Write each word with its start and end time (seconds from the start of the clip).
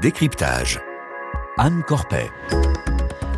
Décryptage. 0.00 0.80
Anne 1.56 1.82
Corpet. 1.82 2.30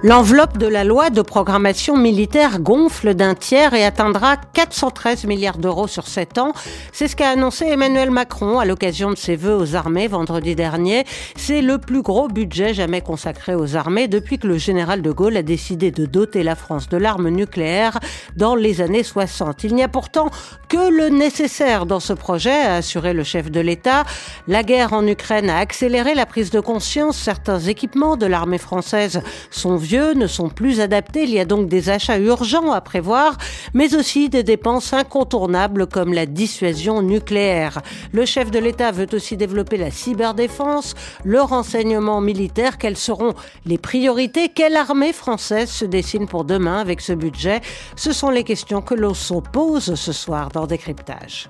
L'enveloppe 0.02 0.56
de 0.56 0.66
la 0.66 0.82
loi 0.82 1.10
de 1.10 1.20
programmation 1.20 1.94
militaire 1.94 2.60
gonfle 2.60 3.12
d'un 3.12 3.34
tiers 3.34 3.74
et 3.74 3.84
atteindra 3.84 4.38
413 4.38 5.26
milliards 5.26 5.58
d'euros 5.58 5.88
sur 5.88 6.06
7 6.06 6.38
ans. 6.38 6.52
C'est 6.90 7.06
ce 7.06 7.14
qu'a 7.14 7.28
annoncé 7.28 7.66
Emmanuel 7.66 8.10
Macron 8.10 8.58
à 8.58 8.64
l'occasion 8.64 9.10
de 9.10 9.16
ses 9.16 9.36
vœux 9.36 9.54
aux 9.54 9.76
armées 9.76 10.08
vendredi 10.08 10.54
dernier. 10.54 11.04
C'est 11.36 11.60
le 11.60 11.76
plus 11.76 12.00
gros 12.00 12.28
budget 12.28 12.72
jamais 12.72 13.02
consacré 13.02 13.54
aux 13.54 13.76
armées 13.76 14.08
depuis 14.08 14.38
que 14.38 14.46
le 14.46 14.56
général 14.56 15.02
de 15.02 15.10
Gaulle 15.10 15.36
a 15.36 15.42
décidé 15.42 15.90
de 15.90 16.06
doter 16.06 16.44
la 16.44 16.56
France 16.56 16.88
de 16.88 16.96
l'arme 16.96 17.28
nucléaire 17.28 18.00
dans 18.36 18.54
les 18.54 18.80
années 18.80 19.04
60. 19.04 19.64
Il 19.64 19.74
n'y 19.74 19.82
a 19.82 19.88
pourtant 19.88 20.30
que 20.70 20.88
le 20.90 21.10
nécessaire 21.10 21.84
dans 21.84 22.00
ce 22.00 22.14
projet, 22.14 22.58
a 22.58 22.76
assuré 22.76 23.12
le 23.12 23.22
chef 23.22 23.50
de 23.50 23.60
l'État. 23.60 24.04
La 24.48 24.62
guerre 24.62 24.94
en 24.94 25.06
Ukraine 25.06 25.50
a 25.50 25.58
accéléré 25.58 26.14
la 26.14 26.24
prise 26.24 26.50
de 26.50 26.60
conscience. 26.60 27.18
Certains 27.18 27.60
équipements 27.60 28.16
de 28.16 28.24
l'armée 28.24 28.56
française 28.56 29.20
sont 29.50 29.76
ne 29.98 30.26
sont 30.26 30.48
plus 30.48 30.80
adaptés. 30.80 31.24
Il 31.24 31.30
y 31.30 31.40
a 31.40 31.44
donc 31.44 31.68
des 31.68 31.90
achats 31.90 32.18
urgents 32.18 32.72
à 32.72 32.80
prévoir, 32.80 33.36
mais 33.74 33.94
aussi 33.94 34.28
des 34.28 34.42
dépenses 34.42 34.92
incontournables 34.92 35.86
comme 35.86 36.12
la 36.12 36.26
dissuasion 36.26 37.02
nucléaire. 37.02 37.80
Le 38.12 38.24
chef 38.24 38.50
de 38.50 38.58
l'État 38.58 38.92
veut 38.92 39.08
aussi 39.12 39.36
développer 39.36 39.76
la 39.76 39.90
cyberdéfense, 39.90 40.94
le 41.24 41.40
renseignement 41.40 42.20
militaire. 42.20 42.78
Quelles 42.78 42.96
seront 42.96 43.34
les 43.66 43.78
priorités? 43.78 44.48
Quelle 44.48 44.76
armée 44.76 45.12
française 45.12 45.70
se 45.70 45.84
dessine 45.84 46.26
pour 46.26 46.44
demain 46.44 46.80
avec 46.80 47.00
ce 47.00 47.12
budget? 47.12 47.60
Ce 47.96 48.12
sont 48.12 48.30
les 48.30 48.44
questions 48.44 48.82
que 48.82 48.94
l'on 48.94 49.14
se 49.14 49.34
pose 49.52 49.94
ce 49.94 50.12
soir 50.12 50.50
dans 50.50 50.66
Décryptage. 50.66 51.48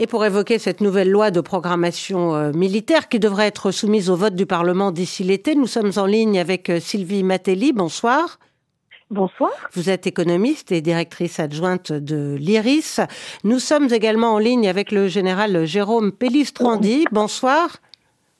Et 0.00 0.06
pour 0.06 0.24
évoquer 0.24 0.60
cette 0.60 0.80
nouvelle 0.80 1.10
loi 1.10 1.32
de 1.32 1.40
programmation 1.40 2.32
euh, 2.32 2.52
militaire 2.52 3.08
qui 3.08 3.18
devrait 3.18 3.48
être 3.48 3.72
soumise 3.72 4.10
au 4.10 4.14
vote 4.14 4.36
du 4.36 4.46
Parlement 4.46 4.92
d'ici 4.92 5.24
l'été, 5.24 5.56
nous 5.56 5.66
sommes 5.66 5.90
en 5.96 6.06
ligne 6.06 6.38
avec 6.38 6.70
euh, 6.70 6.78
Sylvie 6.78 7.24
Matelli. 7.24 7.72
Bonsoir. 7.72 8.38
Bonsoir. 9.10 9.50
Vous 9.72 9.90
êtes 9.90 10.06
économiste 10.06 10.70
et 10.70 10.82
directrice 10.82 11.40
adjointe 11.40 11.90
de 11.90 12.36
l'IRIS. 12.38 13.00
Nous 13.42 13.58
sommes 13.58 13.92
également 13.92 14.34
en 14.34 14.38
ligne 14.38 14.68
avec 14.68 14.92
le 14.92 15.08
général 15.08 15.64
Jérôme 15.64 16.12
Pellistrandi. 16.12 17.04
Bonsoir. 17.10 17.78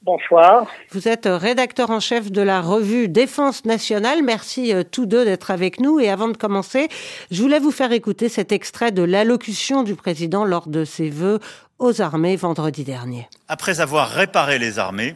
Bonsoir. 0.09 0.67
Vous 0.93 1.07
êtes 1.07 1.27
rédacteur 1.27 1.91
en 1.91 2.01
chef 2.01 2.33
de 2.33 2.41
la 2.41 2.63
revue 2.63 3.09
Défense 3.09 3.67
nationale. 3.67 4.23
Merci 4.23 4.73
euh, 4.73 4.83
tous 4.83 5.05
deux 5.05 5.27
d'être 5.27 5.51
avec 5.51 5.81
nous. 5.81 6.01
Et 6.01 6.09
avant 6.09 6.29
de 6.29 6.37
commencer, 6.39 6.89
je 7.31 7.43
voulais 7.43 7.59
vous 7.59 7.71
faire 7.71 7.93
écouter 7.93 8.31
cet 8.31 8.51
extrait 8.51 8.91
de 8.91 9.03
l'allocution 9.03 9.83
du 9.83 9.95
président 9.97 10.47
lors 10.47 10.67
de 10.67 10.87
ses 10.87 11.11
vœux 11.11 11.41
aux 11.79 12.01
armées 12.01 12.37
vendredi 12.37 12.85
dernier. 12.85 13.29
Après 13.49 13.81
avoir 13.81 14.09
réparé 14.09 14.59
les 14.59 14.79
armées, 14.79 15.15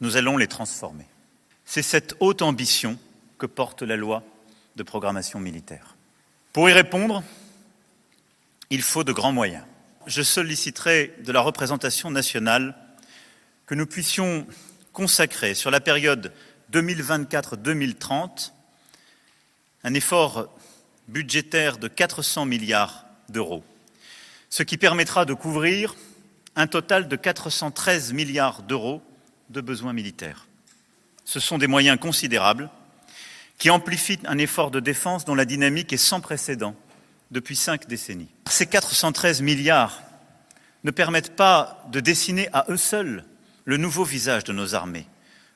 nous 0.00 0.16
allons 0.16 0.36
les 0.36 0.46
transformer. 0.46 1.06
C'est 1.64 1.82
cette 1.82 2.14
haute 2.20 2.42
ambition 2.42 2.96
que 3.38 3.46
porte 3.46 3.82
la 3.82 3.96
loi 3.96 4.22
de 4.76 4.84
programmation 4.84 5.40
militaire. 5.40 5.96
Pour 6.52 6.70
y 6.70 6.72
répondre, 6.72 7.24
il 8.70 8.82
faut 8.82 9.02
de 9.02 9.10
grands 9.10 9.32
moyens. 9.32 9.64
Je 10.06 10.22
solliciterai 10.22 11.12
de 11.24 11.32
la 11.32 11.40
représentation 11.40 12.12
nationale 12.12 12.76
que 13.66 13.74
nous 13.74 13.86
puissions 13.86 14.46
consacrer 14.92 15.54
sur 15.54 15.70
la 15.70 15.80
période 15.80 16.32
2024-2030 16.72 18.52
un 19.84 19.94
effort 19.94 20.48
budgétaire 21.08 21.78
de 21.78 21.88
400 21.88 22.46
milliards 22.46 23.04
d'euros, 23.28 23.64
ce 24.48 24.62
qui 24.62 24.78
permettra 24.78 25.24
de 25.24 25.34
couvrir 25.34 25.94
un 26.56 26.66
total 26.66 27.08
de 27.08 27.16
413 27.16 28.12
milliards 28.12 28.62
d'euros 28.62 29.02
de 29.50 29.60
besoins 29.60 29.92
militaires. 29.92 30.46
Ce 31.24 31.40
sont 31.40 31.58
des 31.58 31.66
moyens 31.66 31.98
considérables 31.98 32.70
qui 33.58 33.70
amplifient 33.70 34.20
un 34.24 34.38
effort 34.38 34.70
de 34.70 34.80
défense 34.80 35.24
dont 35.24 35.34
la 35.34 35.44
dynamique 35.44 35.92
est 35.92 35.98
sans 35.98 36.20
précédent 36.20 36.74
depuis 37.30 37.56
cinq 37.56 37.88
décennies. 37.88 38.28
Ces 38.48 38.66
413 38.66 39.42
milliards 39.42 40.02
ne 40.84 40.90
permettent 40.90 41.36
pas 41.36 41.84
de 41.90 42.00
dessiner 42.00 42.48
à 42.52 42.66
eux 42.68 42.76
seuls 42.76 43.24
le 43.64 43.76
nouveau 43.76 44.04
visage 44.04 44.44
de 44.44 44.52
nos 44.52 44.74
armées 44.74 45.06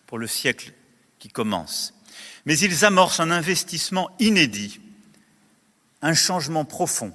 pour 0.07 0.19
le 0.19 0.27
siècle 0.27 0.73
qui 1.19 1.29
commence. 1.29 1.95
Mais 2.47 2.59
ils 2.59 2.85
amorcent 2.85 3.21
un 3.21 3.31
investissement 3.31 4.11
inédit, 4.19 4.81
un 6.03 6.15
changement 6.15 6.65
profond 6.65 7.13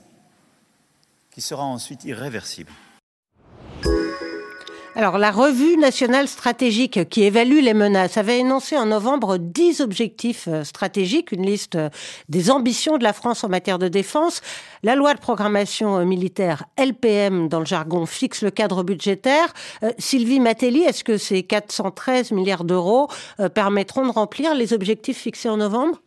qui 1.31 1.41
sera 1.41 1.63
ensuite 1.63 2.03
irréversible. 2.03 2.71
Alors, 4.95 5.17
la 5.17 5.31
revue 5.31 5.75
nationale 5.75 6.27
stratégique 6.27 7.09
qui 7.09 7.23
évalue 7.23 7.61
les 7.63 7.73
menaces 7.73 8.17
avait 8.17 8.37
énoncé 8.37 8.77
en 8.77 8.85
novembre 8.85 9.37
10 9.39 9.81
objectifs 9.81 10.47
euh, 10.47 10.63
stratégiques, 10.63 11.31
une 11.31 11.47
liste 11.47 11.73
euh, 11.73 11.89
des 12.29 12.51
ambitions 12.51 12.99
de 12.99 13.03
la 13.03 13.11
France 13.11 13.43
en 13.43 13.49
matière 13.49 13.79
de 13.79 13.87
défense. 13.87 14.41
La 14.83 14.93
loi 14.95 15.15
de 15.15 15.19
programmation 15.19 15.97
euh, 15.97 16.05
militaire 16.05 16.65
LPM, 16.77 17.49
dans 17.49 17.59
le 17.59 17.65
jargon, 17.65 18.05
fixe 18.05 18.43
le 18.43 18.51
cadre 18.51 18.83
budgétaire. 18.83 19.51
Sylvie 19.97 20.39
Matelli, 20.39 20.83
est-ce 20.83 21.03
que 21.03 21.17
ces 21.17 21.41
413 21.41 22.31
milliards 22.31 22.63
d'euros 22.63 23.07
permettront 23.55 24.05
de 24.05 24.11
remplir 24.11 24.53
les 24.53 24.73
objectifs 24.73 25.17
fixés 25.17 25.49
en 25.49 25.57
novembre? 25.57 25.99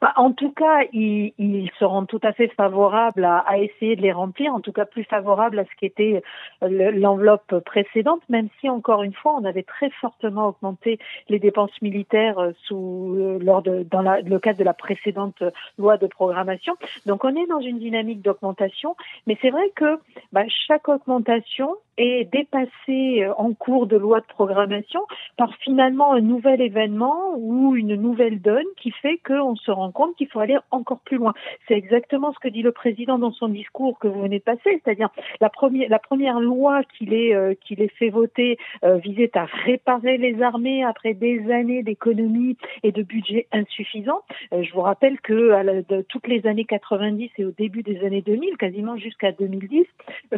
Bah, 0.00 0.12
en 0.16 0.32
tout 0.32 0.50
cas, 0.52 0.80
ils, 0.92 1.32
ils, 1.38 1.70
seront 1.78 2.06
tout 2.06 2.20
à 2.22 2.32
fait 2.32 2.48
favorables 2.48 3.24
à, 3.24 3.58
essayer 3.58 3.96
de 3.96 4.02
les 4.02 4.12
remplir, 4.12 4.52
en 4.52 4.60
tout 4.60 4.72
cas 4.72 4.84
plus 4.84 5.04
favorables 5.04 5.58
à 5.58 5.64
ce 5.64 5.70
qu'était 5.78 6.22
euh, 6.62 6.90
l'enveloppe 6.92 7.60
précédente, 7.64 8.22
même 8.28 8.48
si 8.60 8.68
encore 8.68 9.02
une 9.02 9.12
fois, 9.12 9.34
on 9.34 9.44
avait 9.44 9.62
très 9.62 9.90
fortement 9.90 10.48
augmenté 10.48 10.98
les 11.28 11.38
dépenses 11.38 11.82
militaires 11.82 12.38
euh, 12.38 12.52
sous 12.64 13.14
euh, 13.16 13.38
lors 13.40 13.62
de 13.62 13.86
dans 13.90 14.02
le 14.02 14.38
cadre 14.38 14.58
de 14.58 14.64
la 14.64 14.74
précédente 14.74 15.42
loi 15.78 15.96
de 15.96 16.06
programmation. 16.06 16.76
Donc, 17.06 17.24
on 17.24 17.34
est 17.34 17.46
dans 17.46 17.60
une 17.60 17.78
dynamique 17.78 18.22
d'augmentation, 18.22 18.96
mais 19.26 19.36
c'est 19.40 19.50
vrai 19.50 19.70
que 19.74 19.98
bah, 20.32 20.44
chaque 20.66 20.88
augmentation 20.88 21.76
est 21.96 22.30
dépassée 22.32 23.26
en 23.36 23.52
cours 23.54 23.86
de 23.86 23.96
loi 23.96 24.20
de 24.20 24.26
programmation 24.26 25.00
par 25.36 25.52
finalement 25.56 26.12
un 26.12 26.20
nouvel 26.20 26.60
événement 26.60 27.34
ou 27.36 27.74
une 27.74 27.96
nouvelle 27.96 28.40
donne 28.40 28.66
qui 28.76 28.92
fait 28.92 29.18
qu'on 29.26 29.56
se 29.56 29.70
rend 29.78 29.92
compte 29.92 30.16
qu'il 30.16 30.28
faut 30.28 30.40
aller 30.40 30.56
encore 30.70 31.00
plus 31.00 31.16
loin. 31.16 31.34
C'est 31.66 31.74
exactement 31.74 32.32
ce 32.32 32.38
que 32.38 32.48
dit 32.48 32.62
le 32.62 32.72
président 32.72 33.18
dans 33.18 33.32
son 33.32 33.48
discours 33.48 33.98
que 33.98 34.08
vous 34.08 34.22
venez 34.22 34.38
de 34.38 34.44
passer, 34.44 34.80
c'est-à-dire 34.84 35.10
la 35.40 35.48
première, 35.48 36.40
loi 36.40 36.80
euh, 37.02 37.54
qu'il 37.60 37.82
ait 37.82 37.88
fait 37.88 38.10
voter 38.10 38.58
euh, 38.84 38.96
visait 38.96 39.30
à 39.36 39.44
réparer 39.44 40.18
les 40.18 40.42
armées 40.42 40.84
après 40.84 41.14
des 41.14 41.50
années 41.50 41.82
d'économie 41.82 42.56
et 42.82 42.92
de 42.92 43.02
budget 43.02 43.46
insuffisant. 43.52 44.22
Euh, 44.52 44.62
je 44.62 44.72
vous 44.72 44.80
rappelle 44.80 45.20
que 45.20 45.82
toutes 46.08 46.26
les 46.26 46.46
années 46.46 46.64
90 46.64 47.30
et 47.38 47.44
au 47.44 47.50
début 47.50 47.82
des 47.82 48.04
années 48.04 48.22
2000, 48.22 48.56
quasiment 48.56 48.96
jusqu'à 48.96 49.32
2010, 49.32 49.84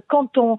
quand 0.08 0.38
on, 0.38 0.56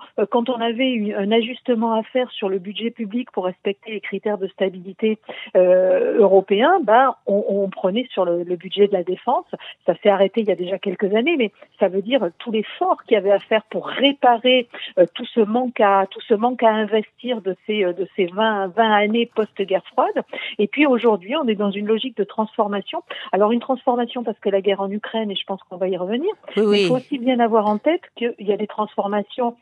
avait 0.61 1.13
un 1.15 1.31
ajustement 1.31 1.93
à 1.93 2.03
faire 2.03 2.29
sur 2.31 2.49
le 2.49 2.59
budget 2.59 2.91
public 2.91 3.31
pour 3.31 3.45
respecter 3.45 3.91
les 3.91 4.01
critères 4.01 4.37
de 4.37 4.47
stabilité 4.47 5.17
européens, 5.55 6.79
ben, 6.83 7.15
on, 7.25 7.69
prenait 7.69 8.07
sur 8.11 8.25
le 8.25 8.55
budget 8.55 8.70
de 8.79 8.93
la 8.93 9.03
défense. 9.03 9.45
Ça 9.85 9.93
s'est 10.01 10.09
arrêté 10.09 10.41
il 10.41 10.47
y 10.47 10.51
a 10.51 10.55
déjà 10.55 10.77
quelques 10.77 11.13
années, 11.13 11.35
mais 11.37 11.51
ça 11.79 11.87
veut 11.87 12.01
dire 12.01 12.29
tout 12.39 12.51
l'effort 12.51 13.03
qu'il 13.03 13.15
y 13.15 13.17
avait 13.17 13.31
à 13.31 13.39
faire 13.39 13.63
pour 13.69 13.87
réparer 13.87 14.67
euh, 14.97 15.05
tout 15.13 15.25
ce 15.25 15.41
manque 15.41 15.79
à 15.79 16.05
tout 16.09 16.21
ce 16.21 16.33
manque 16.33 16.63
à 16.63 16.69
investir 16.69 17.41
de 17.41 17.55
ces 17.65 17.83
euh, 17.83 17.93
de 17.93 18.07
ces 18.15 18.25
20 18.27 18.67
20 18.67 18.91
années 18.91 19.29
post-guerre 19.33 19.85
froide. 19.87 20.23
Et 20.57 20.67
puis 20.67 20.85
aujourd'hui, 20.85 21.35
on 21.35 21.47
est 21.47 21.55
dans 21.55 21.71
une 21.71 21.87
logique 21.87 22.17
de 22.17 22.23
transformation. 22.23 23.03
Alors 23.31 23.51
une 23.51 23.59
transformation 23.59 24.23
parce 24.23 24.39
que 24.39 24.49
la 24.49 24.61
guerre 24.61 24.81
en 24.81 24.91
Ukraine, 24.91 25.31
et 25.31 25.35
je 25.35 25.45
pense 25.45 25.61
qu'on 25.63 25.77
va 25.77 25.87
y 25.87 25.97
revenir. 25.97 26.31
Mais 26.57 26.83
il 26.83 26.87
faut 26.87 26.95
aussi 26.95 27.17
bien 27.17 27.39
avoir 27.39 27.67
en 27.67 27.77
tête 27.77 28.01
qu'il 28.15 28.33
y 28.39 28.51
a 28.51 28.57
des 28.57 28.67
transformations 28.67 29.55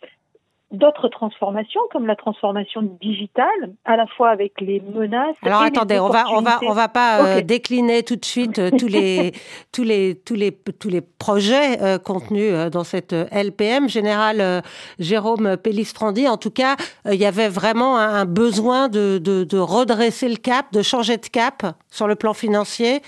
d'autres 0.71 1.07
transformations 1.07 1.81
comme 1.91 2.05
la 2.05 2.15
transformation 2.15 2.81
digitale 3.01 3.73
à 3.85 3.97
la 3.97 4.05
fois 4.05 4.29
avec 4.29 4.61
les 4.61 4.79
menaces 4.81 5.35
alors 5.41 5.63
attendez 5.63 5.99
on 5.99 6.09
va 6.09 6.25
on 6.29 6.41
va 6.41 6.59
on 6.63 6.73
va 6.73 6.87
pas 6.87 7.37
euh, 7.37 7.41
décliner 7.41 8.03
tout 8.03 8.15
de 8.15 8.25
suite 8.25 8.59
euh, 8.59 8.69
tous 8.69 8.87
les 8.87 9.31
tous 9.71 9.83
les 9.83 10.15
tous 10.15 10.35
les 10.35 10.51
tous 10.51 10.89
les 10.89 11.01
projets 11.01 11.81
euh, 11.81 11.97
contenus 11.97 12.53
dans 12.71 12.83
cette 12.83 13.13
LPM 13.13 13.89
général 13.89 14.61
Jérôme 14.99 15.57
Pellistrandi 15.57 16.27
en 16.27 16.37
tout 16.37 16.51
cas 16.51 16.75
il 17.05 17.15
y 17.15 17.25
avait 17.25 17.49
vraiment 17.49 17.97
un, 17.97 18.25
besoin 18.25 18.89
de, 18.89 19.17
de, 19.17 19.43
de 19.43 19.57
redresser 19.57 20.29
le 20.29 20.35
cap 20.35 20.71
de 20.71 20.83
changer 20.83 21.17
de 21.17 21.27
cap 21.27 21.63
sur 21.89 22.07
le 22.07 22.15
plan 22.15 22.33
financier. 22.33 23.01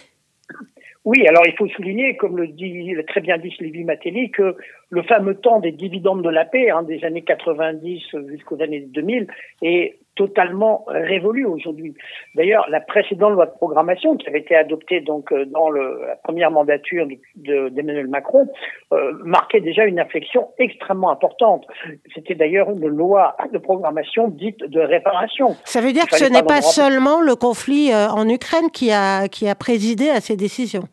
Oui, 1.04 1.26
alors 1.28 1.44
il 1.48 1.54
faut 1.58 1.68
souligner, 1.70 2.16
comme 2.16 2.38
le 2.38 2.48
dit 2.48 2.94
très 3.08 3.22
bien 3.22 3.38
dit 3.40 3.52
Sylvie 3.58 3.84
Matelli, 3.84 4.30
que 4.30 4.56
le 4.92 5.04
fameux 5.04 5.36
temps 5.36 5.60
des 5.60 5.72
dividendes 5.72 6.22
de 6.22 6.30
la 6.30 6.46
paix, 6.46 6.70
hein, 6.70 6.84
des 6.84 7.04
années 7.06 7.24
90 7.24 8.02
jusqu'aux 8.28 8.62
années 8.62 8.82
2000, 8.82 9.28
est 9.62 9.98
totalement 10.16 10.84
révolue 10.88 11.46
aujourd'hui. 11.46 11.96
D'ailleurs, 12.36 12.66
la 12.70 12.82
précédente 12.82 13.32
loi 13.32 13.46
de 13.46 13.52
programmation 13.52 14.18
qui 14.18 14.28
avait 14.28 14.40
été 14.40 14.56
adoptée 14.56 15.00
donc 15.00 15.32
euh, 15.32 15.46
dans 15.46 15.70
le, 15.70 16.02
la 16.06 16.18
première 16.18 16.52
mandature 16.52 17.08
d'Emmanuel 17.38 18.08
Macron 18.08 18.48
euh, 18.92 19.14
marquait 19.24 19.62
déjà 19.62 19.86
une 19.86 20.00
inflexion 20.00 20.50
extrêmement 20.58 21.10
importante. 21.10 21.66
C'était 22.14 22.36
d'ailleurs 22.36 22.70
une 22.70 22.86
loi 22.88 23.38
de 23.54 23.58
programmation 23.58 24.28
dite 24.28 24.60
de 24.60 24.82
réparation. 24.82 25.56
Ça 25.64 25.80
veut 25.80 25.94
dire 25.94 26.06
que 26.06 26.18
ce 26.18 26.26
n'est 26.26 26.44
pas, 26.44 26.56
pas 26.56 26.62
seulement 26.62 27.22
le 27.22 27.36
conflit 27.36 27.94
euh, 27.94 28.10
en 28.10 28.28
Ukraine 28.28 28.70
qui 28.72 28.92
a 28.92 29.30
qui 29.30 29.48
a 29.48 29.56
présidé 29.56 30.10
à 30.10 30.20
ces 30.20 30.36
décisions. 30.36 30.84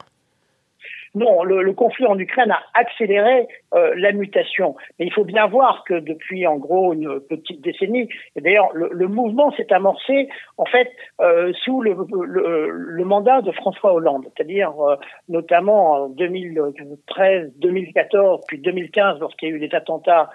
Non, 1.19 1.43
le, 1.43 1.73
conflit 1.73 2.07
en 2.07 2.17
Ukraine 2.17 2.53
a 2.53 2.61
accéléré 2.75 3.49
euh, 3.75 3.93
la 3.97 4.13
mutation. 4.13 4.77
Mais 4.99 5.07
il 5.07 5.13
faut 5.13 5.25
bien 5.25 5.47
voir 5.49 5.83
que 5.85 5.95
depuis 5.95 6.47
en 6.47 6.57
gros 6.57 6.93
une 6.93 7.19
petite 7.21 7.61
décennie, 7.61 8.09
et 8.37 8.41
d'ailleurs 8.41 8.69
le, 8.73 9.09
mouvement 9.09 9.51
s'est 9.53 9.73
amorcé 9.73 10.29
en 10.59 10.65
fait 10.65 10.89
euh, 11.21 11.53
sous 11.65 11.83
le, 11.83 11.97
le, 12.25 13.05
mandat 13.05 13.43
de 13.43 13.51
François 13.51 13.95
Hollande, 13.95 14.27
c'est-à-dire 14.27 14.73
euh, 14.81 14.97
notamment 15.29 15.93
en 15.93 16.09
2013, 16.11 17.53
2014, 17.57 18.43
puis 18.47 18.59
2015 18.59 19.19
lorsqu'il 19.19 19.49
y 19.49 19.53
a 19.53 19.55
eu 19.57 19.59
les 19.59 19.75
attentats 19.75 20.31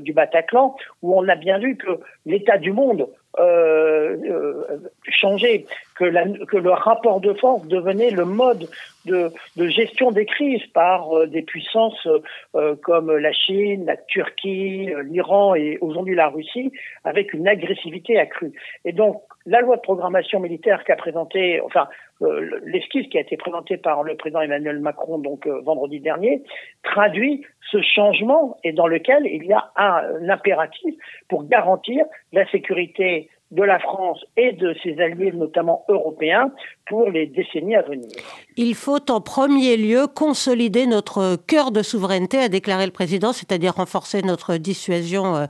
du 0.00 0.12
Bataclan, 0.12 0.76
où 1.02 1.18
on 1.18 1.28
a 1.28 1.36
bien 1.36 1.58
vu 1.58 1.76
que 1.76 2.00
l'état 2.26 2.58
du 2.58 2.72
monde 2.72 3.08
euh, 3.38 4.16
euh, 4.28 4.78
changer, 5.08 5.66
que, 5.94 6.04
la, 6.04 6.24
que 6.26 6.56
le 6.56 6.70
rapport 6.70 7.20
de 7.20 7.32
force 7.34 7.66
devenait 7.66 8.10
le 8.10 8.24
mode 8.24 8.68
de, 9.04 9.30
de 9.56 9.68
gestion 9.68 10.10
des 10.10 10.26
crises 10.26 10.66
par 10.74 11.16
euh, 11.16 11.26
des 11.26 11.42
puissances 11.42 12.08
euh, 12.56 12.74
comme 12.82 13.16
la 13.16 13.32
Chine, 13.32 13.84
la 13.86 13.96
Turquie, 13.96 14.90
l'Iran 15.04 15.54
et 15.54 15.78
aujourd'hui 15.80 16.14
la 16.14 16.28
Russie, 16.28 16.72
avec 17.04 17.32
une 17.32 17.46
agressivité 17.46 18.18
accrue. 18.18 18.52
Et 18.84 18.92
donc, 18.92 19.22
la 19.46 19.60
loi 19.60 19.76
de 19.76 19.82
programmation 19.82 20.40
militaire 20.40 20.82
qu'a 20.84 20.96
présenté, 20.96 21.60
enfin, 21.60 21.88
euh, 22.22 22.60
l'esquisse 22.64 23.06
qui 23.08 23.18
a 23.18 23.20
été 23.20 23.36
présentée 23.36 23.76
par 23.76 24.02
le 24.02 24.16
président 24.16 24.40
Emmanuel 24.40 24.80
Macron 24.80 25.18
donc 25.18 25.46
euh, 25.46 25.60
vendredi 25.60 26.00
dernier 26.00 26.42
traduit 26.82 27.44
ce 27.70 27.80
changement 27.82 28.56
et 28.64 28.72
dans 28.72 28.86
lequel 28.86 29.26
il 29.26 29.44
y 29.44 29.52
a 29.52 29.70
un 29.76 30.28
impératif 30.28 30.94
pour 31.28 31.46
garantir 31.46 32.04
la 32.32 32.48
sécurité 32.50 33.28
de 33.50 33.62
la 33.62 33.78
France 33.78 34.18
et 34.36 34.52
de 34.52 34.74
ses 34.82 35.00
alliés, 35.00 35.32
notamment 35.32 35.84
européens, 35.88 36.52
pour 36.86 37.08
les 37.10 37.26
décennies 37.26 37.76
à 37.76 37.82
venir. 37.82 38.08
Il 38.56 38.74
faut 38.74 39.10
en 39.10 39.20
premier 39.22 39.76
lieu 39.78 40.06
consolider 40.06 40.86
notre 40.86 41.36
cœur 41.46 41.70
de 41.70 41.82
souveraineté, 41.82 42.38
a 42.38 42.48
déclaré 42.48 42.84
le 42.84 42.92
président, 42.92 43.32
c'est-à-dire 43.32 43.74
renforcer 43.74 44.20
notre 44.20 44.56
dissuasion 44.56 45.36
euh, 45.36 45.46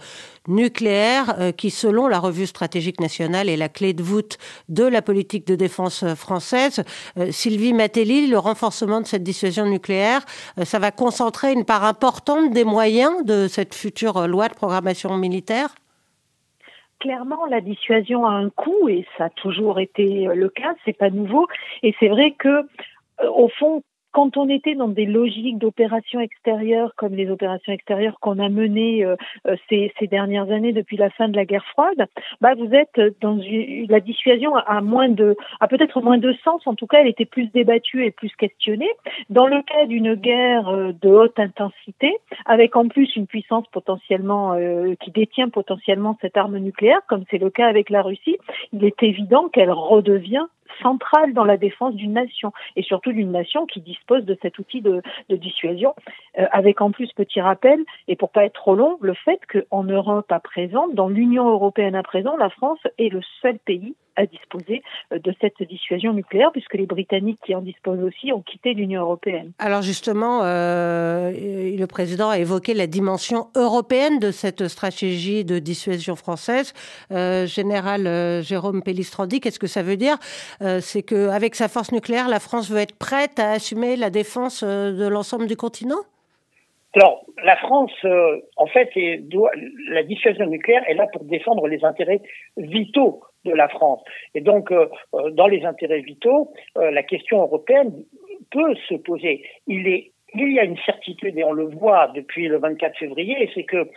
nucléaire, 0.46 1.34
euh, 1.40 1.50
qui, 1.50 1.70
selon 1.70 2.06
la 2.06 2.20
revue 2.20 2.46
stratégique 2.46 3.00
nationale, 3.00 3.48
est 3.48 3.56
la 3.56 3.68
clé 3.68 3.92
de 3.94 4.02
voûte 4.02 4.38
de 4.68 4.84
la 4.84 5.02
politique 5.02 5.46
de 5.46 5.56
défense 5.56 6.04
euh, 6.04 6.14
française. 6.14 6.84
Sylvie 7.30 7.72
Matelli, 7.72 8.28
le 8.28 8.38
renforcement 8.38 9.00
de 9.00 9.06
cette 9.06 9.24
dissuasion 9.24 9.66
nucléaire, 9.66 10.24
ça 10.62 10.78
va 10.78 10.90
concentrer 10.92 11.52
une 11.52 11.64
part 11.64 11.84
importante 11.84 12.52
des 12.52 12.64
moyens 12.64 13.24
de 13.24 13.48
cette 13.48 13.74
future 13.74 14.28
loi 14.28 14.48
de 14.48 14.54
programmation 14.54 15.16
militaire? 15.16 15.74
Clairement, 17.00 17.46
la 17.46 17.60
dissuasion 17.60 18.26
a 18.26 18.30
un 18.30 18.50
coût 18.50 18.88
et 18.88 19.06
ça 19.16 19.26
a 19.26 19.30
toujours 19.30 19.80
été 19.80 20.26
le 20.34 20.48
cas, 20.48 20.74
c'est 20.84 20.96
pas 20.96 21.10
nouveau. 21.10 21.46
Et 21.82 21.94
c'est 22.00 22.08
vrai 22.08 22.32
que, 22.32 22.48
euh, 22.48 23.30
au 23.30 23.48
fond, 23.48 23.82
quand 24.12 24.36
on 24.36 24.48
était 24.48 24.74
dans 24.74 24.88
des 24.88 25.06
logiques 25.06 25.58
d'opérations 25.58 26.20
extérieures 26.20 26.92
comme 26.96 27.14
les 27.14 27.30
opérations 27.30 27.72
extérieures 27.72 28.18
qu'on 28.20 28.38
a 28.38 28.48
menées 28.48 29.04
euh, 29.04 29.16
euh, 29.46 29.56
ces, 29.68 29.92
ces, 29.98 30.06
dernières 30.06 30.50
années 30.50 30.72
depuis 30.72 30.96
la 30.96 31.10
fin 31.10 31.28
de 31.28 31.36
la 31.36 31.44
guerre 31.44 31.64
froide, 31.66 32.06
bah 32.40 32.54
vous 32.54 32.72
êtes 32.72 33.00
dans 33.20 33.38
une, 33.38 33.86
la 33.88 34.00
dissuasion 34.00 34.56
à 34.56 34.80
moins 34.80 35.08
de, 35.08 35.36
à 35.60 35.68
peut-être 35.68 36.00
moins 36.00 36.18
de 36.18 36.32
sens. 36.44 36.66
En 36.66 36.74
tout 36.74 36.86
cas, 36.86 36.98
elle 37.00 37.08
était 37.08 37.26
plus 37.26 37.46
débattue 37.52 38.04
et 38.04 38.10
plus 38.10 38.34
questionnée. 38.36 38.90
Dans 39.30 39.46
le 39.46 39.62
cas 39.62 39.86
d'une 39.86 40.14
guerre 40.14 40.68
euh, 40.68 40.92
de 41.02 41.08
haute 41.08 41.38
intensité, 41.38 42.16
avec 42.46 42.76
en 42.76 42.88
plus 42.88 43.14
une 43.16 43.26
puissance 43.26 43.66
potentiellement 43.72 44.56
qui 45.00 45.10
détient 45.10 45.48
potentiellement 45.48 46.16
cette 46.20 46.36
arme 46.36 46.58
nucléaire, 46.58 47.00
comme 47.08 47.24
c'est 47.30 47.38
le 47.38 47.50
cas 47.50 47.66
avec 47.66 47.90
la 47.90 48.02
Russie, 48.02 48.38
il 48.72 48.84
est 48.84 49.02
évident 49.02 49.48
qu'elle 49.48 49.70
redevient 49.70 50.46
centrale 50.82 51.32
dans 51.34 51.44
la 51.44 51.56
défense 51.56 51.94
d'une 51.94 52.12
nation 52.12 52.52
et 52.76 52.82
surtout 52.82 53.12
d'une 53.12 53.32
nation 53.32 53.66
qui 53.66 53.80
dispose 53.80 54.24
de 54.24 54.36
cet 54.42 54.58
outil 54.58 54.80
de, 54.80 55.02
dissuasion, 55.30 55.94
euh, 56.38 56.46
avec 56.52 56.80
en 56.80 56.90
plus 56.90 57.12
petit 57.12 57.40
rappel 57.40 57.80
et 58.06 58.16
pour 58.16 58.30
pas 58.30 58.44
être 58.44 58.54
trop 58.54 58.74
long, 58.74 58.98
le 59.00 59.14
fait 59.14 59.40
qu'en 59.46 59.84
Europe 59.84 60.30
à 60.30 60.40
présent, 60.40 60.88
dans 60.88 61.08
l'Union 61.08 61.48
européenne 61.48 61.94
à 61.94 62.02
présent, 62.02 62.36
la 62.36 62.50
France 62.50 62.80
est 62.98 63.08
le 63.08 63.20
seul 63.42 63.58
pays 63.58 63.94
à 64.18 64.26
disposer 64.26 64.82
euh, 65.12 65.18
de 65.18 65.32
cette 65.40 65.62
dissuasion 65.62 66.12
nucléaire, 66.12 66.50
puisque 66.52 66.74
les 66.74 66.86
Britanniques 66.86 67.38
qui 67.44 67.54
en 67.54 67.62
disposent 67.62 68.02
aussi 68.02 68.32
ont 68.32 68.42
quitté 68.42 68.74
l'Union 68.74 69.02
européenne. 69.02 69.52
Alors 69.58 69.82
justement, 69.82 70.40
euh, 70.42 71.30
le 71.32 71.86
président 71.86 72.28
a 72.28 72.38
évoqué 72.38 72.74
la 72.74 72.86
dimension 72.86 73.46
européenne 73.54 74.18
de 74.18 74.30
cette 74.32 74.66
stratégie 74.68 75.44
de 75.44 75.58
dissuasion 75.58 76.16
française. 76.16 76.74
Euh, 77.12 77.46
Général 77.46 78.42
Jérôme 78.42 78.82
Pellistrandi, 78.82 79.40
qu'est-ce 79.40 79.60
que 79.60 79.68
ça 79.68 79.82
veut 79.82 79.96
dire? 79.96 80.16
C'est 80.80 81.02
qu'avec 81.02 81.54
sa 81.54 81.68
force 81.68 81.92
nucléaire, 81.92 82.28
la 82.28 82.40
France 82.40 82.70
veut 82.70 82.78
être 82.78 82.98
prête 82.98 83.38
à 83.38 83.52
assumer 83.52 83.96
la 83.96 84.10
défense 84.10 84.64
de 84.64 85.06
l'ensemble 85.06 85.46
du 85.46 85.56
continent? 85.56 86.02
Alors, 86.94 87.24
la 87.44 87.56
France, 87.56 87.92
en 88.56 88.66
fait, 88.66 88.90
doit, 89.28 89.50
la 89.90 90.02
dissuasion 90.02 90.46
nucléaire 90.46 90.82
est 90.88 90.94
là 90.94 91.06
pour 91.12 91.24
défendre 91.24 91.68
les 91.68 91.84
intérêts 91.84 92.20
vitaux 92.56 93.22
de 93.44 93.52
la 93.52 93.68
France. 93.68 94.00
Et 94.34 94.40
donc, 94.40 94.70
euh, 94.70 94.88
euh, 95.14 95.30
dans 95.30 95.46
les 95.46 95.64
intérêts 95.64 96.00
vitaux, 96.00 96.52
euh, 96.76 96.90
la 96.90 97.02
question 97.02 97.40
européenne 97.42 97.92
peut 98.50 98.74
se 98.88 98.94
poser. 98.94 99.44
Il 99.66 99.88
est 99.88 100.12
il 100.34 100.52
y 100.52 100.60
a 100.60 100.64
une 100.64 100.76
certitude, 100.84 101.38
et 101.38 101.42
on 101.42 101.54
le 101.54 101.64
voit 101.64 102.08
depuis 102.08 102.48
le 102.48 102.58
24 102.58 102.98
février, 102.98 103.50
c'est 103.54 103.64
que 103.64 103.88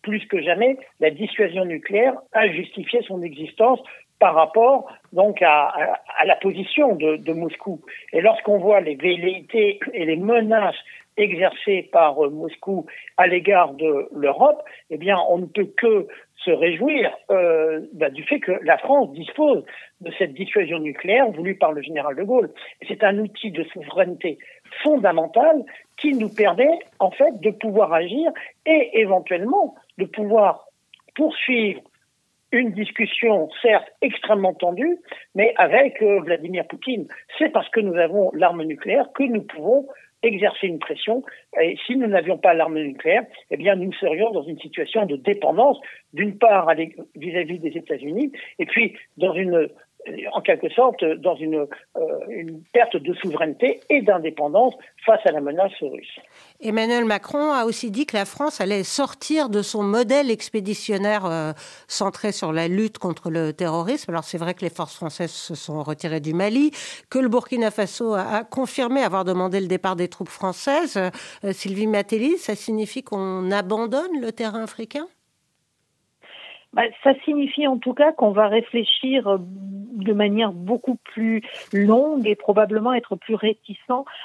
plus 0.00 0.24
que 0.28 0.40
jamais, 0.40 0.78
la 0.98 1.10
dissuasion 1.10 1.66
nucléaire 1.66 2.14
a 2.32 2.48
justifié 2.48 3.02
son 3.02 3.20
existence 3.20 3.78
par 4.18 4.34
rapport 4.34 4.90
donc 5.12 5.42
à, 5.42 5.74
à, 6.18 6.24
la 6.24 6.36
position 6.36 6.96
de, 6.96 7.16
de 7.16 7.32
Moscou. 7.34 7.82
Et 8.14 8.22
lorsqu'on 8.22 8.58
voit 8.58 8.80
les 8.80 8.94
velléités 8.94 9.78
et 9.92 10.06
les 10.06 10.16
menaces 10.16 10.82
exercées 11.16 11.88
par 11.92 12.16
Moscou 12.30 12.86
à 13.16 13.26
l'égard 13.26 13.74
de 13.74 14.08
l'Europe, 14.14 14.62
eh 14.90 14.98
bien, 14.98 15.16
on 15.28 15.38
ne 15.38 15.46
peut 15.46 15.70
que 15.76 16.06
se 16.46 16.50
réjouir 16.50 17.10
euh, 17.30 17.80
bah, 17.92 18.10
du 18.10 18.22
fait 18.22 18.38
que 18.38 18.52
la 18.62 18.78
France 18.78 19.12
dispose 19.12 19.64
de 20.00 20.12
cette 20.18 20.34
dissuasion 20.34 20.78
nucléaire 20.78 21.30
voulue 21.30 21.56
par 21.56 21.72
le 21.72 21.82
général 21.82 22.14
de 22.14 22.22
Gaulle. 22.22 22.50
C'est 22.86 23.02
un 23.02 23.18
outil 23.18 23.50
de 23.50 23.64
souveraineté 23.64 24.38
fondamental 24.82 25.64
qui 25.96 26.12
nous 26.12 26.28
permet 26.28 26.78
en 27.00 27.10
fait 27.10 27.40
de 27.40 27.50
pouvoir 27.50 27.92
agir 27.92 28.30
et 28.64 29.00
éventuellement 29.00 29.74
de 29.98 30.04
pouvoir 30.04 30.66
poursuivre 31.14 31.80
une 32.52 32.70
discussion 32.70 33.48
certes 33.60 33.88
extrêmement 34.02 34.54
tendue, 34.54 34.98
mais 35.34 35.52
avec 35.56 36.00
euh, 36.00 36.20
Vladimir 36.20 36.66
Poutine. 36.66 37.08
C'est 37.38 37.48
parce 37.48 37.68
que 37.70 37.80
nous 37.80 37.96
avons 37.96 38.30
l'arme 38.34 38.62
nucléaire 38.62 39.10
que 39.14 39.24
nous 39.24 39.42
pouvons 39.42 39.88
exercer 40.26 40.66
une 40.66 40.78
pression. 40.78 41.22
Et 41.60 41.76
si 41.86 41.96
nous 41.96 42.06
n'avions 42.06 42.38
pas 42.38 42.54
l'arme 42.54 42.78
nucléaire, 42.78 43.24
eh 43.50 43.56
bien, 43.56 43.76
nous 43.76 43.92
serions 43.94 44.30
dans 44.32 44.42
une 44.42 44.58
situation 44.58 45.06
de 45.06 45.16
dépendance, 45.16 45.78
d'une 46.12 46.38
part 46.38 46.70
vis-à-vis 47.14 47.58
des 47.58 47.76
États-Unis, 47.76 48.32
et 48.58 48.66
puis 48.66 48.96
dans 49.16 49.34
une 49.34 49.68
en 50.32 50.40
quelque 50.40 50.68
sorte 50.70 51.04
dans 51.04 51.36
une, 51.36 51.66
euh, 51.96 52.00
une 52.28 52.62
perte 52.72 52.96
de 52.96 53.14
souveraineté 53.14 53.80
et 53.90 54.02
d'indépendance 54.02 54.74
face 55.04 55.20
à 55.24 55.32
la 55.32 55.40
menace 55.40 55.72
russe. 55.80 56.18
Emmanuel 56.60 57.04
Macron 57.04 57.52
a 57.52 57.64
aussi 57.64 57.90
dit 57.90 58.06
que 58.06 58.16
la 58.16 58.24
France 58.24 58.60
allait 58.60 58.84
sortir 58.84 59.48
de 59.48 59.62
son 59.62 59.82
modèle 59.82 60.30
expéditionnaire 60.30 61.26
euh, 61.26 61.52
centré 61.88 62.32
sur 62.32 62.52
la 62.52 62.68
lutte 62.68 62.98
contre 62.98 63.30
le 63.30 63.52
terrorisme. 63.52 64.10
Alors 64.10 64.24
c'est 64.24 64.38
vrai 64.38 64.54
que 64.54 64.62
les 64.62 64.70
forces 64.70 64.96
françaises 64.96 65.32
se 65.32 65.54
sont 65.54 65.82
retirées 65.82 66.20
du 66.20 66.34
Mali, 66.34 66.70
que 67.10 67.18
le 67.18 67.28
Burkina 67.28 67.70
Faso 67.70 68.14
a, 68.14 68.44
confirmé 68.44 69.02
avoir 69.02 69.24
demandé 69.24 69.60
le 69.60 69.66
départ 69.66 69.96
des 69.96 70.08
troupes 70.08 70.28
françaises. 70.28 70.96
Euh, 70.96 71.52
Sylvie 71.52 71.86
Matéli, 71.86 72.38
ça 72.38 72.54
signifie 72.54 73.02
qu'on 73.02 73.50
abandonne 73.50 74.20
le 74.20 74.32
terrain 74.32 74.62
africain? 74.62 75.06
Bah, 76.76 76.82
ça 77.02 77.14
signifie 77.24 77.66
en 77.66 77.78
tout 77.78 77.94
cas 77.94 78.12
qu'on 78.12 78.32
va 78.32 78.48
réfléchir 78.48 79.26
euh, 79.26 79.38
de 79.40 80.12
manière 80.12 80.52
beaucoup 80.52 80.96
plus 80.96 81.42
longue 81.72 82.26
et 82.26 82.34
probablement 82.34 82.92
être 82.92 83.16
plus 83.16 83.34
réticent 83.34 83.78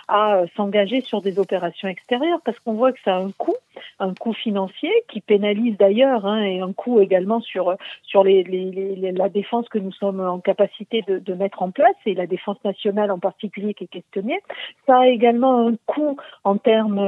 à 0.09 0.35
euh, 0.35 0.45
s'engager 0.57 0.99
sur 0.99 1.21
des 1.21 1.39
opérations 1.39 1.87
extérieures 1.87 2.41
parce 2.43 2.59
qu'on 2.59 2.73
voit 2.73 2.91
que 2.91 2.99
ça 3.05 3.15
a 3.15 3.19
un 3.19 3.31
coût. 3.31 3.55
Un 3.99 4.13
coût 4.13 4.33
financier 4.33 4.91
qui 5.07 5.21
pénalise 5.21 5.77
d'ailleurs 5.77 6.25
hein, 6.25 6.43
et 6.43 6.59
un 6.59 6.73
coût 6.73 6.99
également 6.99 7.41
sur 7.41 7.75
sur 8.03 8.23
les, 8.23 8.43
les, 8.43 9.11
la 9.11 9.29
défense 9.29 9.67
que 9.69 9.79
nous 9.79 9.91
sommes 9.91 10.19
en 10.19 10.39
capacité 10.39 11.03
de, 11.07 11.19
de, 11.19 11.33
mettre 11.33 11.61
en 11.61 11.71
place 11.71 11.95
et 12.05 12.13
la 12.13 12.27
défense 12.27 12.57
nationale 12.63 13.11
en 13.11 13.19
particulier 13.19 13.73
qui 13.73 13.85
est 13.85 13.87
questionnée. 13.87 14.39
Ça 14.85 14.99
a 14.99 15.07
également 15.07 15.67
un 15.67 15.75
coût 15.85 16.17
en 16.43 16.57
termes 16.57 17.01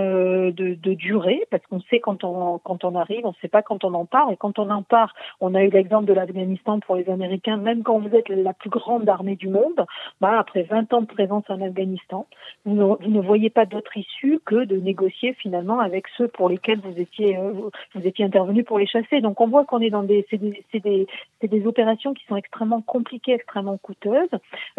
de, 0.51 0.75
de 0.75 0.93
durée 0.93 1.43
parce 1.51 1.65
qu'on 1.67 1.81
sait 1.81 1.99
quand 1.99 2.23
on 2.23 2.59
quand 2.59 2.83
on 2.83 2.95
arrive, 2.95 3.25
on 3.25 3.29
ne 3.29 3.41
sait 3.41 3.47
pas 3.47 3.61
quand 3.61 3.83
on 3.83 3.93
en 3.93 4.05
part 4.05 4.31
et 4.31 4.37
quand 4.37 4.59
on 4.59 4.69
en 4.69 4.83
part, 4.83 5.13
on 5.39 5.55
a 5.55 5.63
eu 5.63 5.69
l'exemple 5.69 6.05
de 6.05 6.13
l'Afghanistan 6.13 6.79
pour 6.79 6.95
les 6.95 7.09
Américains, 7.09 7.57
même 7.57 7.83
quand 7.83 7.99
vous 7.99 8.15
êtes 8.15 8.29
la 8.29 8.53
plus 8.53 8.69
grande 8.69 9.07
armée 9.07 9.35
du 9.35 9.49
monde, 9.49 9.85
bah, 10.21 10.39
après 10.39 10.63
20 10.63 10.93
ans 10.93 11.01
de 11.01 11.07
présence 11.07 11.43
en 11.49 11.61
Afghanistan, 11.61 12.27
vous 12.65 12.75
ne, 12.75 12.83
vous 12.83 13.09
ne 13.09 13.21
voyez 13.21 13.49
pas 13.49 13.65
d'autre 13.65 13.95
issue 13.97 14.39
que 14.45 14.65
de 14.65 14.77
négocier 14.77 15.33
finalement 15.33 15.79
avec 15.79 16.05
ceux 16.17 16.27
pour 16.27 16.49
lesquels 16.63 16.79
vous 16.79 16.99
étiez 16.99 17.37
euh, 17.37 17.53
vous 17.93 18.07
étiez 18.07 18.25
intervenu 18.25 18.63
pour 18.63 18.79
les 18.79 18.87
chasser. 18.87 19.21
Donc 19.21 19.41
on 19.41 19.47
voit 19.47 19.65
qu'on 19.65 19.79
est 19.79 19.89
dans 19.89 20.03
des 20.03 20.25
c'est 20.29 20.37
des, 20.37 20.63
des, 20.73 21.47
des 21.47 21.67
opérations 21.67 22.13
qui 22.13 22.25
sont 22.25 22.35
extrêmement 22.35 22.81
compliquées, 22.81 23.33
extrêmement 23.33 23.77
coûteuses, 23.77 24.29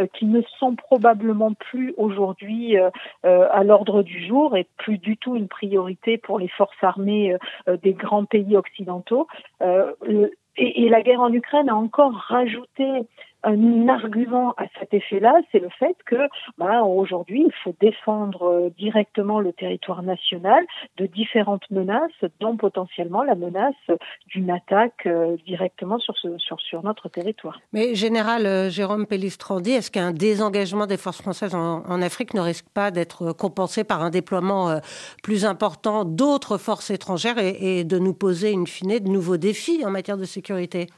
euh, 0.00 0.07
qui 0.14 0.26
ne 0.26 0.43
sont 0.59 0.75
probablement 0.75 1.53
plus 1.55 1.95
aujourd'hui 1.97 2.76
euh, 2.79 2.91
à 3.23 3.64
l'ordre 3.64 4.03
du 4.03 4.26
jour 4.26 4.57
et 4.57 4.67
plus 4.76 4.99
du 4.99 5.17
tout 5.17 5.37
une 5.37 5.49
priorité 5.49 6.19
pour 6.19 6.38
les 6.38 6.49
forces 6.49 6.83
armées 6.83 7.37
des 7.83 7.93
grands 7.93 8.25
pays 8.25 8.57
occidentaux. 8.57 9.26
Et, 10.57 10.88
la 10.88 11.03
guerre 11.03 11.21
en 11.21 11.33
Ukraine 11.33 11.69
a 11.69 11.75
encore 11.75 12.14
rajouté 12.14 12.85
un 13.44 13.88
argument 13.88 14.52
à 14.56 14.64
cet 14.78 14.94
effet-là, 14.94 15.34
c'est 15.52 15.58
le 15.58 15.68
fait 15.78 15.96
que 16.06 16.28
bah, 16.58 16.82
aujourd'hui, 16.82 17.44
il 17.46 17.52
faut 17.62 17.74
défendre 17.80 18.42
euh, 18.42 18.70
directement 18.78 19.40
le 19.40 19.52
territoire 19.52 20.02
national 20.02 20.64
de 20.96 21.06
différentes 21.06 21.70
menaces, 21.70 22.10
dont 22.40 22.56
potentiellement 22.56 23.22
la 23.22 23.34
menace 23.34 23.74
d'une 24.28 24.50
attaque 24.50 25.06
euh, 25.06 25.36
directement 25.46 25.98
sur, 25.98 26.14
notre 26.82 27.08
territoire. 27.08 27.60
Mais 27.72 27.94
général 27.94 28.46
euh, 28.46 28.70
Jérôme 28.70 29.06
Pellistrandi, 29.06 29.72
est-ce 29.72 29.90
qu'un 29.90 30.12
désengagement 30.12 30.86
des 30.86 30.96
forces 30.96 31.20
françaises 31.20 31.54
en, 31.54 31.84
en 31.86 32.02
Afrique 32.02 32.34
ne 32.34 32.40
risque 32.40 32.66
pas 32.72 32.90
d'être 32.90 33.32
compensé 33.32 33.84
par 33.84 34.02
un 34.02 34.10
déploiement 34.10 34.80
plus 35.22 35.44
important 35.44 36.04
d'autres 36.04 36.58
forces 36.58 36.90
étrangères 36.90 37.38
et, 37.38 37.78
et 37.78 37.84
de 37.84 37.98
nous 37.98 38.14
poser, 38.14 38.54
in 38.54 38.64
fine, 38.66 38.98
de 38.98 39.08
nouveaux 39.08 39.36
défis 39.36 39.84
en 39.84 39.90
matière 39.90 40.16
de 40.16 40.24
sécurité? 40.24 40.88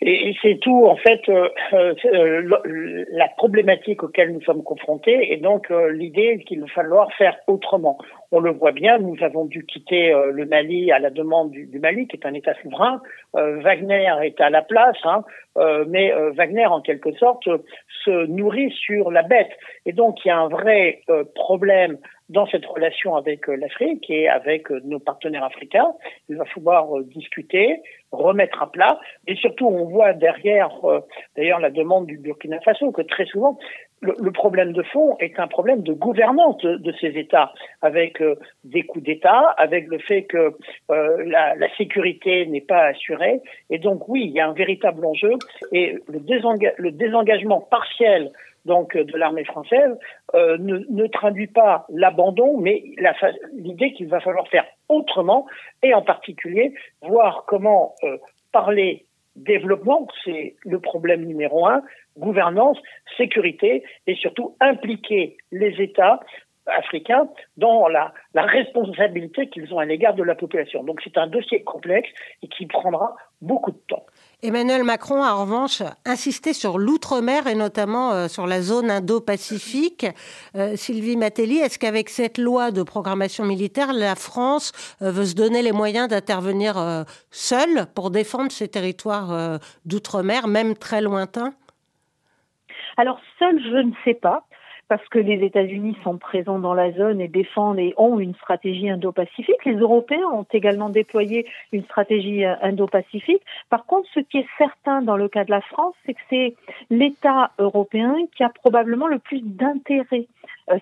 Et, 0.00 0.36
c'est 0.42 0.60
tout, 0.60 0.86
en 0.86 0.94
fait, 0.94 1.28
euh, 1.28 1.48
euh, 1.72 3.04
la 3.10 3.28
problématique 3.36 4.04
auquel 4.04 4.32
nous 4.32 4.42
sommes 4.42 4.62
confrontés 4.62 5.32
et 5.32 5.38
donc 5.38 5.70
euh, 5.70 5.90
l'idée 5.90 6.44
qu'il 6.46 6.60
va 6.60 6.68
falloir 6.68 7.12
faire 7.14 7.36
autrement. 7.48 7.98
On 8.30 8.40
le 8.40 8.50
voit 8.50 8.72
bien, 8.72 8.98
nous 8.98 9.16
avons 9.22 9.46
dû 9.46 9.64
quitter 9.64 10.12
le 10.32 10.44
Mali 10.44 10.92
à 10.92 10.98
la 10.98 11.10
demande 11.10 11.50
du, 11.50 11.78
Mali, 11.78 12.06
qui 12.06 12.16
est 12.16 12.26
un 12.26 12.34
État 12.34 12.54
souverain. 12.62 13.00
Wagner 13.32 14.10
est 14.22 14.40
à 14.40 14.50
la 14.50 14.60
place, 14.60 14.98
hein, 15.04 15.24
mais 15.86 16.12
Wagner, 16.32 16.66
en 16.66 16.82
quelque 16.82 17.12
sorte, 17.12 17.48
se 18.04 18.26
nourrit 18.26 18.70
sur 18.70 19.10
la 19.10 19.22
bête. 19.22 19.50
Et 19.86 19.92
donc, 19.92 20.22
il 20.24 20.28
y 20.28 20.30
a 20.30 20.38
un 20.38 20.48
vrai 20.48 21.00
problème 21.34 21.96
dans 22.28 22.46
cette 22.46 22.66
relation 22.66 23.16
avec 23.16 23.48
euh, 23.48 23.56
l'Afrique 23.56 24.08
et 24.10 24.28
avec 24.28 24.70
euh, 24.70 24.80
nos 24.84 24.98
partenaires 24.98 25.44
africains. 25.44 25.92
Il 26.28 26.36
va 26.36 26.44
falloir 26.44 26.98
euh, 26.98 27.04
discuter, 27.04 27.80
remettre 28.12 28.62
à 28.62 28.70
plat, 28.70 29.00
et 29.26 29.36
surtout 29.36 29.66
on 29.66 29.84
voit 29.84 30.12
derrière, 30.12 30.70
d'ailleurs 31.36 31.60
la 31.60 31.70
demande 31.70 32.06
du 32.06 32.16
Burkina 32.16 32.58
Faso, 32.60 32.90
que 32.90 33.02
très 33.02 33.26
souvent 33.26 33.58
le, 34.00 34.30
problème 34.30 34.72
de 34.72 34.82
fond 34.82 35.16
est 35.18 35.38
un 35.40 35.48
problème 35.48 35.82
de 35.82 35.92
gouvernance 35.92 36.58
de, 36.62 36.92
ces 37.00 37.18
États, 37.18 37.52
avec 37.82 38.22
des 38.64 38.82
coups 38.82 39.04
d'État, 39.04 39.54
avec 39.56 39.88
le 39.88 39.98
fait 39.98 40.22
que 40.22 40.54
la, 40.88 41.54
la, 41.56 41.76
sécurité 41.76 42.46
n'est 42.46 42.60
pas 42.60 42.86
assurée. 42.86 43.40
Et 43.70 43.78
donc 43.78 44.08
oui, 44.08 44.24
il 44.26 44.32
y 44.32 44.40
a 44.40 44.48
un 44.48 44.52
véritable 44.52 45.04
enjeu, 45.04 45.32
et 45.72 45.98
le, 46.06 46.20
le 46.78 46.90
désengagement 46.92 47.60
partiel 47.60 48.30
donc 48.68 48.96
de 48.96 49.16
l'armée 49.16 49.44
française 49.44 49.98
euh, 50.34 50.56
ne, 50.58 50.78
ne, 50.90 51.06
traduit 51.08 51.48
pas 51.48 51.86
l'abandon, 51.88 52.58
mais 52.58 52.84
l'idée 53.54 53.92
qu'il 53.92 54.08
va 54.08 54.20
falloir 54.20 54.46
faire 54.48 54.66
autrement, 54.88 55.46
et 55.82 55.94
en 55.94 56.02
particulier 56.02 56.74
voir 57.02 57.44
comment 57.46 57.94
euh, 58.04 58.18
parler 58.52 59.06
développement, 59.36 60.08
c'est 60.24 60.56
le 60.64 60.80
problème 60.80 61.24
numéro 61.24 61.66
un, 61.66 61.82
gouvernance, 62.18 62.78
sécurité, 63.16 63.82
et 64.06 64.14
surtout 64.16 64.56
impliquer 64.60 65.36
les 65.52 65.74
États 65.82 66.20
africains 66.76 67.28
dans 67.56 67.88
la, 67.88 68.12
responsabilité 68.34 69.48
qu'ils 69.48 69.72
ont 69.74 69.78
à 69.78 69.84
l'égard 69.84 70.14
de 70.14 70.22
la 70.22 70.34
population. 70.34 70.84
Donc 70.84 71.00
c'est 71.02 71.18
un 71.18 71.26
dossier 71.26 71.62
complexe 71.62 72.08
et 72.42 72.48
qui 72.48 72.66
prendra 72.66 73.16
beaucoup 73.40 73.72
de 73.72 73.80
temps. 73.88 74.04
Emmanuel 74.42 74.84
Macron 74.84 75.22
a 75.22 75.32
en 75.32 75.42
revanche 75.42 75.82
insisté 76.04 76.52
sur 76.52 76.78
l'outre-mer 76.78 77.46
et 77.46 77.54
notamment 77.54 78.12
euh, 78.12 78.28
sur 78.28 78.46
la 78.46 78.62
zone 78.62 78.90
indo-pacifique. 78.90 80.06
Euh, 80.56 80.76
Sylvie 80.76 81.16
Matelli, 81.16 81.58
est-ce 81.58 81.78
qu'avec 81.78 82.08
cette 82.08 82.38
loi 82.38 82.70
de 82.70 82.82
programmation 82.82 83.44
militaire, 83.44 83.92
la 83.92 84.14
France 84.14 84.72
euh, 85.02 85.10
veut 85.10 85.24
se 85.24 85.34
donner 85.34 85.62
les 85.62 85.72
moyens 85.72 86.08
d'intervenir 86.08 86.76
seule 87.30 87.86
pour 87.94 88.10
défendre 88.10 88.52
ces 88.52 88.68
territoires 88.68 89.58
d'outre-mer, 89.84 90.46
même 90.46 90.76
très 90.76 91.00
lointains? 91.00 91.54
Alors 92.98 93.20
seule, 93.38 93.62
je 93.62 93.76
ne 93.76 93.92
sais 94.04 94.14
pas 94.14 94.44
parce 94.88 95.06
que 95.08 95.18
les 95.18 95.44
États-Unis 95.44 95.96
sont 96.02 96.16
présents 96.18 96.58
dans 96.58 96.74
la 96.74 96.90
zone 96.92 97.20
et 97.20 97.28
défendent 97.28 97.78
et 97.78 97.94
ont 97.96 98.18
une 98.18 98.34
stratégie 98.34 98.88
indo-pacifique. 98.88 99.64
Les 99.66 99.76
Européens 99.76 100.26
ont 100.32 100.46
également 100.50 100.88
déployé 100.88 101.46
une 101.72 101.84
stratégie 101.84 102.44
euh, 102.44 102.54
indo-pacifique. 102.62 103.42
Par 103.68 103.84
contre, 103.84 104.08
ce 104.14 104.20
qui 104.20 104.38
est 104.38 104.46
certain 104.56 105.02
dans 105.02 105.16
le 105.16 105.28
cas 105.28 105.44
de 105.44 105.50
la 105.50 105.60
France, 105.60 105.94
c'est 106.06 106.14
que 106.14 106.20
c'est 106.30 106.54
l'État 106.90 107.50
européen 107.58 108.16
qui 108.34 108.42
a 108.42 108.48
probablement 108.48 109.08
le 109.08 109.18
plus 109.18 109.42
d'intérêt 109.42 110.26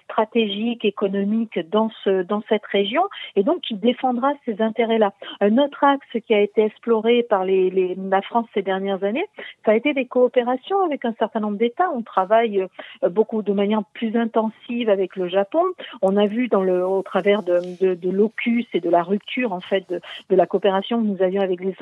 stratégique, 0.05 0.85
économique 0.85 1.59
dans 1.71 1.90
ce 2.05 2.23
dans 2.23 2.43
cette 2.49 2.66
région 2.66 3.02
et 3.37 3.43
donc 3.43 3.61
qui 3.61 3.75
défendra 3.75 4.33
ces 4.45 4.61
intérêts-là. 4.61 5.12
Un 5.40 5.59
autre 5.59 5.85
axe 5.85 6.07
qui 6.26 6.35
a 6.35 6.40
été 6.40 6.62
exploré 6.64 7.23
par 7.23 7.45
les, 7.45 7.71
les, 7.71 7.95
la 7.95 8.23
France 8.23 8.47
ces 8.55 8.62
dernières 8.62 9.05
années, 9.05 9.26
ça 9.64 9.73
a 9.73 9.75
été 9.75 9.95
des 9.95 10.07
coopérations 10.07 10.83
avec 10.85 11.05
un 11.05 11.14
certain 11.19 11.40
nombre 11.40 11.59
d'États. 11.59 11.90
On 11.95 12.02
travaille 12.02 12.62
euh, 13.02 13.09
beaucoup 13.09 13.43
de 13.43 13.52
manière 13.52 13.83
plus 13.95 14.16
intensive 14.16 14.88
avec 14.88 15.16
le 15.16 15.28
Japon. 15.28 15.62
On 16.02 16.16
a 16.16 16.26
vu 16.26 16.49
dans 16.49 16.62
le 16.62 16.87
au 16.87 17.02
travers 17.02 17.43
de, 17.43 17.61
de, 17.81 17.95
de 17.95 18.11
l'OCUS 18.11 18.66
et 18.73 18.81
de 18.81 18.90
la 18.90 19.02
rupture 19.02 19.52
en 19.52 19.61
fait 19.61 19.88
de, 19.88 20.00
de 20.31 20.37
la 20.37 20.47
coopération 20.47 21.00
que 21.00 21.07
nous 21.07 21.23
avions 21.23 21.43
avec 21.43 21.61
les 21.61 21.75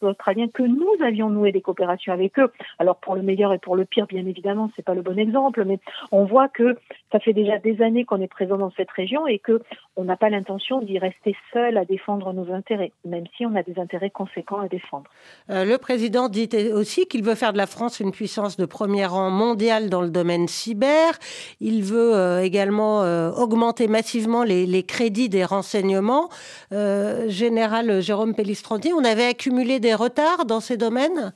Australiens 0.00 0.48
que 0.48 0.62
nous 0.62 0.94
avions 1.04 1.30
noué 1.30 1.52
des 1.52 1.60
coopérations 1.60 2.12
avec 2.12 2.38
eux. 2.38 2.50
Alors 2.78 2.96
pour 2.96 3.14
le 3.14 3.22
meilleur 3.22 3.52
et 3.52 3.58
pour 3.58 3.76
le 3.76 3.84
pire, 3.84 4.06
bien 4.06 4.26
évidemment, 4.26 4.70
c'est 4.74 4.84
pas 4.84 4.94
le 4.94 5.02
bon 5.02 5.18
exemple, 5.18 5.64
mais 5.64 5.78
on 6.10 6.24
voit 6.24 6.48
que 6.48 6.76
ça 7.10 7.18
fait 7.18 7.32
déjà 7.32 7.51
des 7.58 7.82
années 7.82 8.04
qu'on 8.04 8.20
est 8.20 8.28
présent 8.28 8.56
dans 8.56 8.72
cette 8.76 8.90
région 8.90 9.26
et 9.26 9.38
que 9.38 9.60
on 9.96 10.04
n'a 10.04 10.16
pas 10.16 10.30
l'intention 10.30 10.80
d'y 10.80 10.98
rester 10.98 11.36
seul 11.52 11.76
à 11.76 11.84
défendre 11.84 12.32
nos 12.32 12.50
intérêts, 12.52 12.92
même 13.04 13.24
si 13.36 13.44
on 13.44 13.54
a 13.54 13.62
des 13.62 13.78
intérêts 13.78 14.10
conséquents 14.10 14.60
à 14.60 14.68
défendre. 14.68 15.10
Euh, 15.50 15.64
le 15.64 15.76
président 15.78 16.28
dit 16.28 16.48
aussi 16.72 17.06
qu'il 17.06 17.22
veut 17.22 17.34
faire 17.34 17.52
de 17.52 17.58
la 17.58 17.66
France 17.66 18.00
une 18.00 18.12
puissance 18.12 18.56
de 18.56 18.64
premier 18.64 19.06
rang 19.06 19.30
mondial 19.30 19.90
dans 19.90 20.00
le 20.00 20.10
domaine 20.10 20.48
cyber. 20.48 21.12
Il 21.60 21.82
veut 21.82 22.14
euh, 22.14 22.42
également 22.42 23.02
euh, 23.02 23.30
augmenter 23.32 23.86
massivement 23.86 24.44
les, 24.44 24.66
les, 24.66 24.82
crédits 24.82 25.28
des 25.28 25.44
renseignements. 25.44 26.28
Général 26.70 28.00
Jérôme 28.00 28.34
Pellistrandi, 28.34 28.92
on 28.92 29.04
avait 29.04 29.26
accumulé 29.26 29.78
des 29.80 29.94
retards 29.94 30.44
dans 30.46 30.60
ces 30.60 30.76
domaines? 30.76 31.32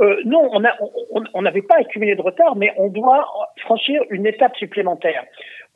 Euh, 0.00 0.20
non, 0.24 0.50
on 1.32 1.42
n'avait 1.42 1.62
pas 1.62 1.76
accumulé 1.76 2.14
de 2.14 2.22
retard, 2.22 2.54
mais 2.56 2.72
on 2.76 2.88
doit 2.88 3.26
franchir 3.58 4.02
une 4.10 4.26
étape 4.26 4.56
supplémentaire. 4.56 5.24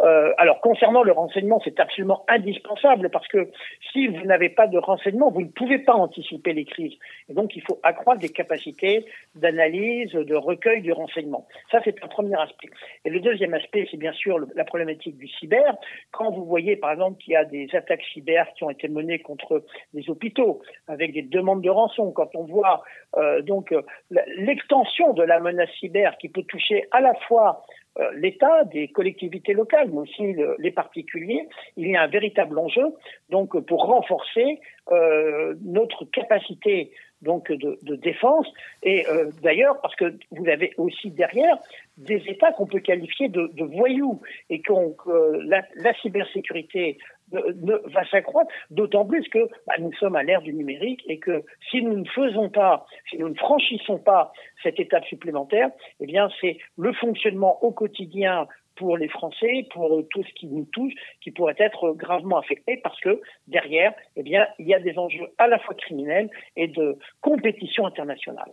Euh, 0.00 0.32
alors 0.38 0.60
concernant 0.60 1.02
le 1.02 1.12
renseignement, 1.12 1.60
c'est 1.62 1.78
absolument 1.78 2.24
indispensable 2.28 3.10
parce 3.10 3.28
que 3.28 3.50
si 3.92 4.06
vous 4.06 4.24
n'avez 4.24 4.48
pas 4.48 4.66
de 4.66 4.78
renseignement, 4.78 5.30
vous 5.30 5.42
ne 5.42 5.48
pouvez 5.48 5.78
pas 5.78 5.94
anticiper 5.94 6.52
les 6.52 6.64
crises. 6.64 6.94
Et 7.28 7.34
donc 7.34 7.54
il 7.56 7.62
faut 7.62 7.78
accroître 7.82 8.20
des 8.20 8.30
capacités 8.30 9.04
d'analyse, 9.34 10.12
de 10.12 10.34
recueil 10.34 10.80
du 10.80 10.92
renseignement. 10.92 11.46
Ça, 11.70 11.80
c'est 11.84 12.02
un 12.02 12.08
premier 12.08 12.40
aspect. 12.40 12.70
Et 13.04 13.10
le 13.10 13.20
deuxième 13.20 13.54
aspect, 13.54 13.86
c'est 13.90 13.98
bien 13.98 14.12
sûr 14.12 14.38
la 14.54 14.64
problématique 14.64 15.18
du 15.18 15.28
cyber. 15.28 15.76
Quand 16.12 16.30
vous 16.30 16.44
voyez 16.44 16.76
par 16.76 16.92
exemple 16.92 17.18
qu'il 17.18 17.34
y 17.34 17.36
a 17.36 17.44
des 17.44 17.68
attaques 17.74 18.02
cyber 18.12 18.46
qui 18.54 18.64
ont 18.64 18.70
été 18.70 18.88
menées 18.88 19.18
contre 19.18 19.64
des 19.92 20.08
hôpitaux 20.08 20.62
avec 20.88 21.12
des 21.12 21.22
demandes 21.22 21.62
de 21.62 21.70
rançon, 21.70 22.10
quand 22.12 22.34
on 22.34 22.44
voit 22.44 22.82
euh, 23.16 23.42
donc 23.42 23.74
l'extension 24.10 25.12
de 25.12 25.22
la 25.22 25.40
menace 25.40 25.70
cyber 25.78 26.16
qui 26.18 26.28
peut 26.28 26.42
toucher 26.44 26.86
à 26.90 27.00
la 27.00 27.14
fois 27.26 27.62
euh, 27.89 27.89
l'État, 28.14 28.64
des 28.64 28.88
collectivités 28.88 29.52
locales, 29.52 29.88
mais 29.90 29.98
aussi 29.98 30.34
les 30.58 30.70
particuliers, 30.70 31.48
il 31.76 31.88
y 31.88 31.96
a 31.96 32.02
un 32.02 32.06
véritable 32.06 32.58
enjeu 32.58 32.86
donc 33.30 33.58
pour 33.66 33.84
renforcer 33.86 34.60
euh, 34.92 35.54
notre 35.62 36.04
capacité 36.04 36.92
donc 37.22 37.52
de, 37.52 37.78
de 37.82 37.96
défense. 37.96 38.46
Et 38.82 39.06
euh, 39.08 39.30
d'ailleurs 39.42 39.80
parce 39.82 39.94
que 39.96 40.14
vous 40.30 40.48
avez 40.48 40.72
aussi 40.78 41.10
derrière 41.10 41.58
des 41.98 42.22
États 42.28 42.52
qu'on 42.52 42.66
peut 42.66 42.80
qualifier 42.80 43.28
de, 43.28 43.50
de 43.54 43.64
voyous 43.64 44.20
et 44.48 44.62
qu'on 44.62 44.96
la, 45.44 45.62
la 45.74 45.94
cybersécurité 45.94 46.98
ne, 47.32 47.74
va 47.92 48.04
s'accroître, 48.08 48.50
d'autant 48.70 49.04
plus 49.04 49.28
que 49.28 49.48
bah, 49.66 49.74
nous 49.78 49.92
sommes 49.94 50.16
à 50.16 50.22
l'ère 50.22 50.42
du 50.42 50.52
numérique 50.52 51.02
et 51.06 51.18
que 51.18 51.44
si 51.70 51.82
nous 51.82 51.96
ne 51.96 52.08
faisons 52.08 52.48
pas, 52.48 52.86
si 53.08 53.18
nous 53.18 53.28
ne 53.28 53.34
franchissons 53.34 53.98
pas 53.98 54.32
cette 54.62 54.80
étape 54.80 55.04
supplémentaire, 55.04 55.70
eh 56.00 56.06
bien 56.06 56.28
c'est 56.40 56.58
le 56.78 56.92
fonctionnement 56.92 57.62
au 57.62 57.72
quotidien 57.72 58.46
pour 58.80 58.96
les 58.96 59.08
Français, 59.08 59.68
pour 59.74 60.02
tout 60.10 60.24
ce 60.24 60.32
qui 60.34 60.46
nous 60.46 60.66
touche, 60.72 60.94
qui 61.22 61.30
pourrait 61.30 61.54
être 61.58 61.92
gravement 61.92 62.38
affecté 62.38 62.78
parce 62.82 62.98
que 63.00 63.20
derrière, 63.46 63.92
eh 64.16 64.22
bien, 64.22 64.46
il 64.58 64.66
y 64.66 64.74
a 64.74 64.80
des 64.80 64.96
enjeux 64.96 65.28
à 65.36 65.46
la 65.46 65.58
fois 65.58 65.74
criminels 65.74 66.30
et 66.56 66.66
de 66.66 66.98
compétition 67.20 67.86
internationale. 67.86 68.50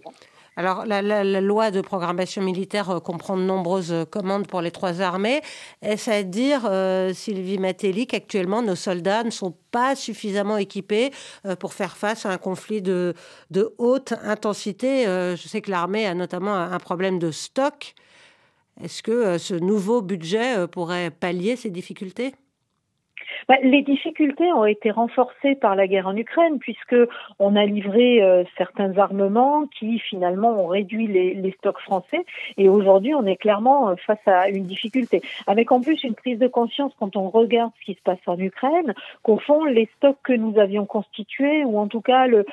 Alors, 0.58 0.86
la, 0.86 1.02
loi 1.40 1.72
de 1.72 1.82
programmation 1.82 2.42
militaire 2.42 2.90
euh, 2.90 3.00
comprend 3.00 3.38
de 3.38 3.44
nombreuses 3.44 3.94
euh, 3.94 4.06
commandes 4.06 4.48
pour 4.48 4.62
les 4.62 4.72
trois 4.72 5.02
armées. 5.02 5.42
Est-ce 5.82 6.10
à 6.10 6.24
dire, 6.24 6.68
euh, 6.70 7.14
Sylvie 7.14 7.60
Matéli, 7.60 8.06
qu'actuellement 8.06 8.62
nos 8.62 8.76
soldats 8.76 9.24
ne 9.24 9.30
sont 9.30 9.56
pas 9.72 9.96
suffisamment 9.96 10.58
équipés 10.58 11.12
pour 11.60 11.74
faire 11.74 11.96
face 11.96 12.26
à 12.26 12.32
un 12.32 12.38
conflit 12.38 12.82
de 12.82 13.14
haute 13.78 14.14
intensité? 14.24 15.04
Je 15.04 15.48
sais 15.48 15.62
que 15.62 15.70
l'armée 15.70 16.08
a 16.08 16.16
notamment 16.16 16.56
un 16.56 16.80
problème 16.80 17.20
de 17.20 17.30
stock. 17.30 17.94
Est-ce 18.84 19.02
que 19.02 19.38
ce 19.38 19.54
nouveau 19.56 20.02
budget 20.02 20.68
pourrait 20.68 21.12
pallier 21.12 21.56
ces 21.56 21.70
difficultés? 21.72 22.36
Les 23.64 23.82
difficultés 23.82 24.52
ont 24.52 24.66
été 24.66 24.92
renforcées 24.92 25.56
par 25.56 25.76
la 25.76 25.88
guerre 25.88 26.08
en 26.08 26.16
Ukraine 26.16 26.60
puisque 26.60 26.96
on 27.40 27.56
a 27.56 27.66
livré 27.66 28.22
euh, 28.22 28.44
certains 28.58 28.98
armements 28.98 29.66
qui 29.68 30.00
finalement 30.00 30.62
ont 30.62 30.68
réduit 30.68 31.08
les, 31.08 31.34
les 31.34 31.52
stocks 31.52 31.80
français 31.80 32.26
et 32.58 32.68
aujourd'hui 32.68 33.16
on 33.16 33.26
est 33.26 33.38
clairement 33.38 33.90
euh, 33.90 33.96
face 33.96 34.26
à 34.26 34.50
une 34.50 34.66
difficulté. 34.66 35.22
Avec 35.48 35.72
en 35.72 35.80
plus 35.80 36.04
une 36.04 36.16
prise 36.16 36.40
de 36.40 36.48
conscience 36.48 36.92
quand 37.00 37.16
on 37.16 37.30
regarde 37.30 37.72
ce 37.80 37.86
qui 37.86 37.94
se 37.94 38.02
passe 38.02 38.20
en 38.26 38.38
Ukraine, 38.38 38.94
qu'au 39.24 39.38
fond 39.38 39.64
les 39.64 39.90
stocks 39.98 40.18
que 40.24 40.34
nous 40.34 40.60
avions 40.60 40.86
constitués 40.86 41.64
ou 41.64 41.80
en 41.80 41.88
tout 41.88 42.02
cas 42.02 42.28
le, 42.28 42.46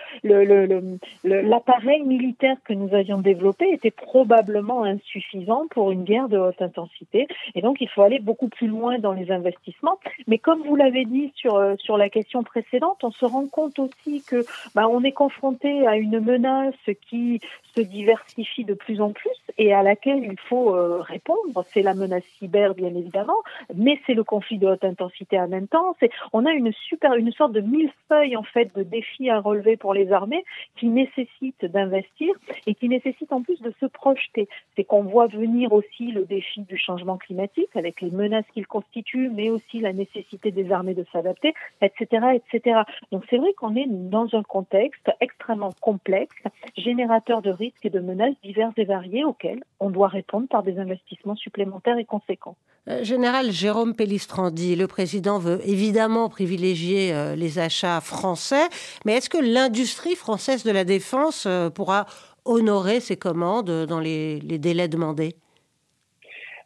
l'appareil 1.25 2.01
le, 2.01 2.07
militaire 2.07 2.57
que 2.65 2.73
nous 2.73 2.95
avions 2.95 3.19
développé 3.19 3.69
était 3.73 3.91
probablement 3.91 4.85
insuffisant 4.85 5.65
pour 5.71 5.91
une 5.91 6.05
guerre 6.05 6.29
de 6.29 6.39
haute 6.39 6.63
intensité 6.63 7.27
et 7.57 7.63
donc 7.63 7.81
il 7.81 7.89
faut 7.89 8.03
aller 8.03 8.21
beaucoup 8.21 8.49
plus 8.49 8.69
loin 8.69 8.99
dans 8.99 9.13
les 9.13 9.33
investissements. 9.33 9.99
Mais 10.29 10.39
comme 10.39 10.63
vous 10.63 10.77
l'avez 10.77 10.84
dit 10.91 11.33
sur 11.35 11.57
euh, 11.57 11.75
sur 11.79 11.97
la 11.97 12.09
question 12.09 12.43
précédente, 12.43 12.99
on 13.03 13.11
se 13.11 13.25
rend 13.25 13.47
compte 13.47 13.79
aussi 13.79 14.23
que 14.23 14.45
bah, 14.75 14.89
on 14.89 15.03
est 15.03 15.13
confronté 15.13 15.87
à 15.87 15.97
une 15.97 16.21
menace 16.21 16.75
qui 17.09 17.41
se 17.75 17.81
diversifie 17.81 18.65
de 18.65 18.75
plus 18.75 19.01
en 19.01 19.13
plus 19.13 19.31
et 19.59 19.73
à 19.73 19.83
laquelle 19.83 20.25
il 20.25 20.39
faut 20.49 20.75
euh, 20.75 21.01
répondre. 21.01 21.65
C'est 21.73 21.83
la 21.83 21.95
menace 21.95 22.25
cyber, 22.39 22.75
bien 22.75 22.95
évidemment, 22.95 23.43
mais 23.75 24.01
c'est 24.07 24.15
le 24.15 24.25
conflit 24.25 24.59
de 24.59 24.67
haute 24.67 24.85
intensité 24.85 25.39
en 25.39 25.49
même 25.49 25.69
temps. 25.69 25.97
C'est, 26.01 26.11
on 26.33 26.47
a 26.47 26.53
une 26.53 26.73
super, 26.73 27.15
une 27.15 27.33
sorte 27.33 27.53
de 27.53 27.61
millefeuille 27.61 28.37
en 28.37 28.43
fait 28.43 28.75
de 28.77 28.83
défis 28.83 29.31
à 29.31 29.41
relever 29.41 29.77
pour 29.77 29.95
les 29.95 30.13
armées 30.13 30.45
qui 30.77 30.87
nécessitent 30.87 31.65
d'investir 31.65 32.35
et 32.67 32.75
qui 32.75 32.89
nécessitent 32.89 33.33
en 33.33 33.43
plus 33.43 33.61
de 33.61 33.73
se 33.81 33.87
projeter. 33.87 34.49
C'est 34.77 34.85
qu'on 34.85 35.03
voit 35.03 35.27
venir 35.27 35.73
aussi 35.73 36.13
le 36.13 36.25
défi 36.25 36.63
du 36.63 36.77
changement 36.77 37.17
climatique 37.17 37.71
avec 37.75 38.01
les 38.01 38.11
menaces 38.11 38.47
qu'il 38.53 38.67
constitue, 38.67 39.31
mais 39.31 39.51
aussi 39.51 39.81
la 39.81 39.93
nécessité 39.93 40.51
des 40.51 40.73
armées 40.75 40.95
de 40.95 41.07
s'adapter, 41.13 41.55
etc., 41.81 42.27
etc. 42.35 42.81
Donc 43.13 43.25
c'est 43.31 43.39
vrai 43.39 43.53
qu'on 43.55 43.75
est 43.77 43.87
dans 43.89 44.29
un 44.35 44.43
contexte 44.43 45.11
extrêmement 45.21 45.73
complexe, 45.81 46.37
générateur 46.77 47.41
de 47.41 47.51
risques 47.51 47.85
et 47.85 47.91
de 47.91 48.01
menaces 48.01 48.35
diverses 48.43 48.75
et 48.77 48.85
variées 48.85 49.25
auxquelles 49.25 49.63
on 49.81 49.91
doit 49.91 50.09
répondre 50.09 50.49
par 50.49 50.63
des 50.63 50.79
investissements 50.79 51.37
supplémentaires 51.37 51.99
et 51.99 52.05
conséquents. 52.05 52.57
Euh, 52.89 53.03
Général 53.03 53.51
Jérôme 53.51 53.95
Pellistrandi, 53.95 54.77
le 54.77 54.87
président 54.87 55.39
veut 55.39 55.61
évidemment 55.67 56.29
privilégier 56.29 57.15
euh, 57.15 57.35
les 57.35 57.59
achats 57.59 58.01
français, 58.01 58.69
mais 59.07 59.15
est-ce 59.15 59.31
que 59.31 59.39
l'industrie 59.39 60.17
française 60.17 60.65
de 60.65 60.71
la 60.71 60.85
défense 60.85 61.47
euh, 61.47 61.71
pourra 61.71 62.05
honorer 62.45 63.01
ses 63.01 63.17
commandes 63.17 63.87
dans 63.87 64.01
les, 64.01 64.39
les 64.41 64.59
délais 64.59 64.89
demandés? 64.89 65.35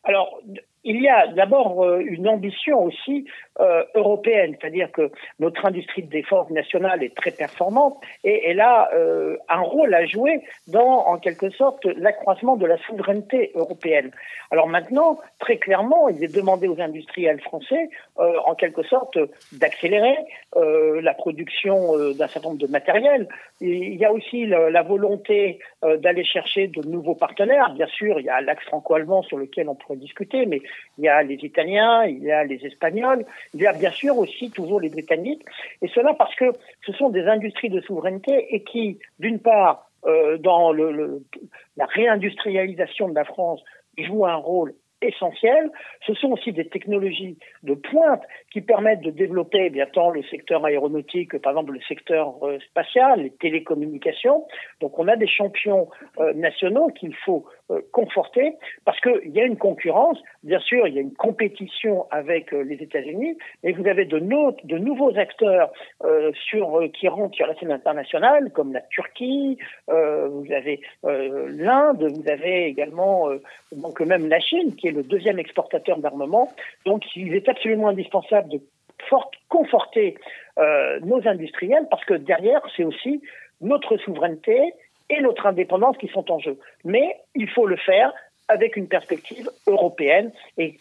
Alors, 0.02 0.40
il 0.82 1.00
y 1.00 1.08
a 1.08 1.28
d'abord 1.28 1.84
une 1.98 2.26
ambition 2.26 2.82
aussi 2.82 3.26
euh, 3.60 3.84
européenne, 3.94 4.56
c'est-à-dire 4.60 4.90
que 4.92 5.10
notre 5.40 5.66
industrie 5.66 6.02
de 6.02 6.10
défense 6.10 6.48
nationale 6.50 7.02
est 7.02 7.14
très 7.14 7.30
performante 7.30 7.96
et 8.24 8.48
elle 8.48 8.60
a 8.60 8.90
euh, 8.94 9.36
un 9.48 9.60
rôle 9.60 9.92
à 9.94 10.06
jouer 10.06 10.42
dans, 10.68 11.06
en 11.06 11.18
quelque 11.18 11.50
sorte, 11.50 11.84
l'accroissement 11.96 12.56
de 12.56 12.66
la 12.66 12.78
souveraineté 12.78 13.50
européenne. 13.54 14.10
Alors 14.50 14.68
maintenant, 14.68 15.18
très 15.40 15.56
clairement, 15.56 16.08
il 16.08 16.22
est 16.22 16.34
demandé 16.34 16.68
aux 16.68 16.80
industriels 16.80 17.40
français, 17.40 17.90
en 18.16 18.54
quelque 18.54 18.82
sorte, 18.82 19.18
d'accélérer 19.52 20.16
la 20.56 21.12
production 21.12 21.92
d'un 22.14 22.28
certain 22.28 22.48
nombre 22.48 22.60
de 22.60 22.66
matériel. 22.66 23.28
il 23.60 23.94
y 23.94 24.04
a 24.06 24.12
aussi 24.12 24.46
la 24.46 24.82
volonté 24.82 25.58
d'aller 25.82 26.24
chercher 26.24 26.68
de 26.68 26.82
nouveaux 26.88 27.14
partenaires. 27.14 27.74
Bien 27.74 27.86
sûr, 27.88 28.18
il 28.20 28.26
y 28.26 28.30
a 28.30 28.40
l'axe 28.40 28.64
franco-allemand 28.64 29.22
sur 29.22 29.36
lequel 29.36 29.68
on 29.68 29.74
pourrait 29.74 29.98
discuter, 29.98 30.46
mais 30.46 30.62
il 30.96 31.04
y 31.04 31.08
a 31.08 31.22
les 31.22 31.38
Italiens, 31.42 32.04
il 32.04 32.22
y 32.22 32.32
a 32.32 32.44
les 32.44 32.64
Espagnols, 32.64 33.24
il 33.54 33.60
y 33.60 33.66
a 33.66 33.72
bien 33.72 33.90
sûr 33.90 34.16
aussi 34.18 34.50
toujours 34.50 34.80
les 34.80 34.88
Britanniques, 34.88 35.44
et 35.82 35.88
cela 35.88 36.14
parce 36.14 36.34
que 36.34 36.52
ce 36.86 36.92
sont 36.92 37.08
des 37.08 37.26
industries 37.26 37.70
de 37.70 37.80
souveraineté 37.80 38.54
et 38.54 38.62
qui, 38.62 38.98
d'une 39.18 39.38
part, 39.38 39.90
euh, 40.06 40.38
dans 40.38 40.72
la 40.72 41.86
réindustrialisation 41.86 43.08
de 43.08 43.14
la 43.14 43.24
France, 43.24 43.62
jouent 43.96 44.26
un 44.26 44.36
rôle 44.36 44.74
essentiel. 45.02 45.70
Ce 46.06 46.14
sont 46.14 46.32
aussi 46.32 46.52
des 46.52 46.68
technologies 46.68 47.36
de 47.62 47.74
pointe 47.74 48.22
qui 48.52 48.60
permettent 48.60 49.02
de 49.02 49.10
développer 49.10 49.66
eh 49.66 49.70
bien 49.70 49.86
tant 49.86 50.10
le 50.10 50.22
secteur 50.24 50.64
aéronautique 50.64 51.32
que 51.32 51.36
par 51.36 51.52
exemple 51.52 51.72
le 51.72 51.80
secteur 51.82 52.34
euh, 52.42 52.58
spatial, 52.70 53.22
les 53.22 53.30
télécommunications. 53.30 54.46
Donc 54.80 54.98
on 54.98 55.08
a 55.08 55.16
des 55.16 55.28
champions 55.28 55.88
euh, 56.18 56.32
nationaux 56.34 56.88
qu'il 56.88 57.14
faut 57.14 57.46
euh, 57.70 57.82
conforter 57.92 58.54
parce 58.86 58.98
qu'il 59.00 59.30
y 59.30 59.40
a 59.40 59.44
une 59.44 59.58
concurrence. 59.58 60.18
Bien 60.42 60.58
sûr, 60.58 60.86
il 60.86 60.94
y 60.94 60.98
a 60.98 61.02
une 61.02 61.12
compétition 61.12 62.06
avec 62.10 62.54
euh, 62.54 62.62
les 62.62 62.76
États-Unis, 62.76 63.36
mais 63.62 63.72
vous 63.72 63.86
avez 63.86 64.06
de, 64.06 64.18
nouveaux 64.18 65.14
acteurs 65.18 65.70
euh, 66.02 66.32
sur, 66.32 66.80
qui 66.94 67.08
rentrent 67.08 67.36
sur 67.36 67.46
la 67.46 67.54
scène 67.56 67.70
internationale, 67.70 68.50
comme 68.52 68.72
la 68.72 68.80
Turquie, 68.80 69.58
vous 69.86 70.46
avez 70.50 70.80
l'Inde, 71.02 72.10
vous 72.10 72.30
avez 72.30 72.66
également 72.66 73.28
donc 73.72 74.00
même 74.00 74.28
la 74.28 74.40
Chine, 74.40 74.74
qui 74.76 74.88
est 74.88 74.92
le 74.92 75.02
deuxième 75.02 75.38
exportateur 75.38 75.98
d'armement. 75.98 76.50
Donc, 76.86 77.04
il 77.16 77.34
est 77.34 77.48
absolument 77.48 77.88
indispensable 77.88 78.48
de 78.48 78.60
fort, 79.08 79.30
conforter 79.48 80.16
nos 80.56 81.20
industriels 81.26 81.86
parce 81.90 82.04
que 82.04 82.14
derrière, 82.14 82.62
c'est 82.76 82.84
aussi 82.84 83.20
notre 83.60 83.96
souveraineté 83.98 84.72
et 85.10 85.20
notre 85.20 85.46
indépendance 85.46 85.96
qui 85.98 86.08
sont 86.08 86.30
en 86.30 86.38
jeu. 86.38 86.58
Mais 86.84 87.16
il 87.34 87.48
faut 87.48 87.66
le 87.66 87.76
faire 87.76 88.12
avec 88.48 88.76
une 88.76 88.88
perspective 88.88 89.50
européenne 89.66 90.32
et 90.56 90.78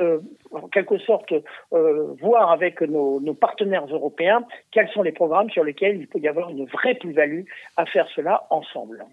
euh, 0.00 0.20
en 0.50 0.66
quelque 0.68 0.98
sorte 0.98 1.32
euh, 1.74 2.14
voir 2.20 2.50
avec 2.50 2.80
nos, 2.80 3.20
nos, 3.20 3.34
partenaires 3.34 3.84
européens 3.86 4.42
quels 4.70 4.88
sont 4.88 5.02
les 5.02 5.12
programmes 5.12 5.50
sur 5.50 5.62
lesquels 5.62 5.98
il 5.98 6.06
peut 6.06 6.18
y 6.20 6.28
avoir 6.28 6.48
une 6.48 6.64
vraie 6.64 6.94
plus-value 6.94 7.42
à 7.76 7.84
faire 7.84 8.08
cela 8.14 8.46
ensemble. 8.48 9.04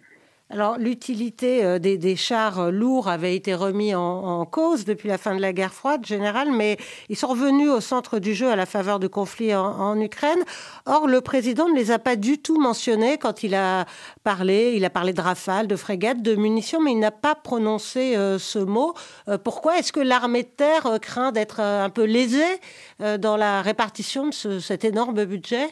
Alors, 0.51 0.77
l'utilité 0.77 1.65
euh, 1.65 1.79
des, 1.79 2.15
chars 2.15 2.71
lourds 2.71 3.08
avait 3.08 3.36
été 3.36 3.55
remis 3.55 3.95
en, 3.95 4.45
cause 4.45 4.86
depuis 4.86 5.10
la 5.10 5.17
fin 5.17 5.36
de 5.36 5.41
la 5.41 5.53
guerre 5.53 5.73
froide 5.73 6.05
générale, 6.05 6.51
mais 6.51 6.77
ils 7.10 7.15
sont 7.15 7.29
revenus 7.29 7.69
au 7.71 7.81
centre 7.81 8.19
du 8.19 8.36
jeu 8.36 8.51
à 8.51 8.55
la 8.55 8.67
faveur 8.67 8.99
du 8.99 9.10
conflit 9.10 9.55
en, 9.55 9.99
Ukraine. 9.99 10.38
Or, 10.86 11.08
le 11.08 11.21
président 11.21 11.67
ne 11.67 11.75
les 11.75 11.89
a 11.89 11.97
pas 11.97 12.15
du 12.15 12.38
tout 12.38 12.60
mentionnés 12.60 13.17
quand 13.17 13.41
il 13.41 13.55
a 13.55 13.86
parlé. 14.23 14.73
Il 14.75 14.86
a 14.86 14.91
parlé 14.91 15.13
de 15.13 15.21
rafales, 15.21 15.65
de 15.67 15.75
frégates, 15.75 16.21
de 16.21 16.36
munitions, 16.36 16.79
mais 16.79 16.91
il 16.91 16.99
n'a 16.99 17.12
pas 17.12 17.34
prononcé 17.34 18.15
euh, 18.15 18.38
ce 18.38 18.60
mot. 18.60 18.93
Euh, 19.27 19.39
pourquoi 19.39 19.79
est-ce 19.79 19.91
que 19.91 19.99
l'armée 19.99 20.43
de 20.43 20.47
terre 20.47 20.99
craint 21.01 21.31
d'être 21.31 21.60
un 21.60 21.89
peu 21.89 22.03
lésée 22.03 22.62
dans 22.99 23.36
la 23.36 23.63
répartition 23.63 24.29
de 24.29 24.60
cet 24.60 24.86
énorme 24.86 25.25
budget? 25.25 25.67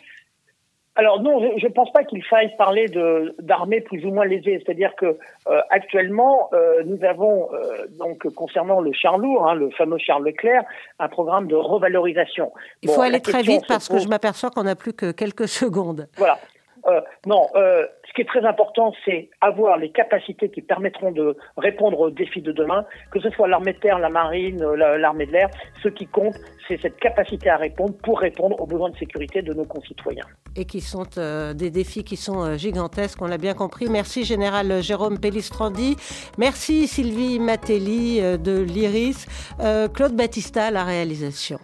Alors 0.95 1.21
non, 1.21 1.57
je 1.57 1.65
ne 1.65 1.71
pense 1.71 1.91
pas 1.91 2.03
qu'il 2.03 2.23
faille 2.23 2.55
parler 2.55 2.87
de 2.87 3.35
d'armées 3.39 3.81
plus 3.81 4.05
ou 4.05 4.11
moins 4.11 4.25
lésées. 4.25 4.61
C'est-à-dire 4.63 4.95
que 4.95 5.05
euh, 5.47 5.61
actuellement, 5.71 6.49
euh, 6.53 6.83
nous 6.85 7.03
avons 7.03 7.49
euh, 7.51 7.87
donc 7.97 8.27
concernant 8.35 8.79
le 8.79 8.93
char 8.93 9.17
lourd, 9.17 9.47
hein, 9.47 9.55
le 9.55 9.71
fameux 9.71 9.97
char 9.97 10.19
Leclerc, 10.19 10.63
un 10.99 11.07
programme 11.07 11.47
de 11.47 11.55
revalorisation. 11.55 12.51
Il 12.83 12.89
faut 12.89 13.01
aller 13.01 13.21
très 13.21 13.41
vite 13.41 13.63
parce 13.67 13.87
que 13.87 13.97
je 13.97 14.07
m'aperçois 14.07 14.51
qu'on 14.51 14.63
n'a 14.63 14.75
plus 14.75 14.93
que 14.93 15.11
quelques 15.11 15.47
secondes. 15.63 16.07
Voilà. 16.17 16.37
Euh, 16.87 17.01
non, 17.25 17.47
euh, 17.55 17.85
ce 18.07 18.13
qui 18.13 18.21
est 18.21 18.27
très 18.27 18.45
important, 18.45 18.93
c'est 19.05 19.29
avoir 19.41 19.77
les 19.77 19.91
capacités 19.91 20.49
qui 20.49 20.61
permettront 20.61 21.11
de 21.11 21.37
répondre 21.57 21.99
aux 21.99 22.09
défis 22.09 22.41
de 22.41 22.51
demain, 22.51 22.85
que 23.11 23.19
ce 23.19 23.29
soit 23.29 23.47
l'armée 23.47 23.73
de 23.73 23.79
terre, 23.79 23.99
la 23.99 24.09
marine, 24.09 24.61
euh, 24.61 24.97
l'armée 24.97 25.25
de 25.25 25.31
l'air. 25.31 25.49
Ce 25.81 25.87
qui 25.87 26.07
compte, 26.07 26.35
c'est 26.67 26.79
cette 26.81 26.97
capacité 26.97 27.49
à 27.49 27.57
répondre 27.57 27.93
pour 28.03 28.19
répondre 28.19 28.59
aux 28.59 28.65
besoins 28.65 28.89
de 28.89 28.97
sécurité 28.97 29.41
de 29.41 29.53
nos 29.53 29.65
concitoyens. 29.65 30.25
Et 30.55 30.65
qui 30.65 30.81
sont 30.81 31.03
des 31.55 31.71
défis 31.71 32.03
qui 32.03 32.15
sont 32.15 32.57
gigantesques, 32.57 33.21
on 33.21 33.27
l'a 33.27 33.37
bien 33.37 33.53
compris. 33.53 33.87
Merci 33.89 34.23
Général 34.23 34.81
Jérôme 34.81 35.19
Pellistrandi. 35.19 35.95
Merci 36.37 36.87
Sylvie 36.87 37.39
Matelli 37.39 38.21
de 38.21 38.61
l'IRIS. 38.61 39.27
Claude 39.93 40.15
Battista 40.15 40.67
à 40.67 40.71
la 40.71 40.83
réalisation. 40.83 41.59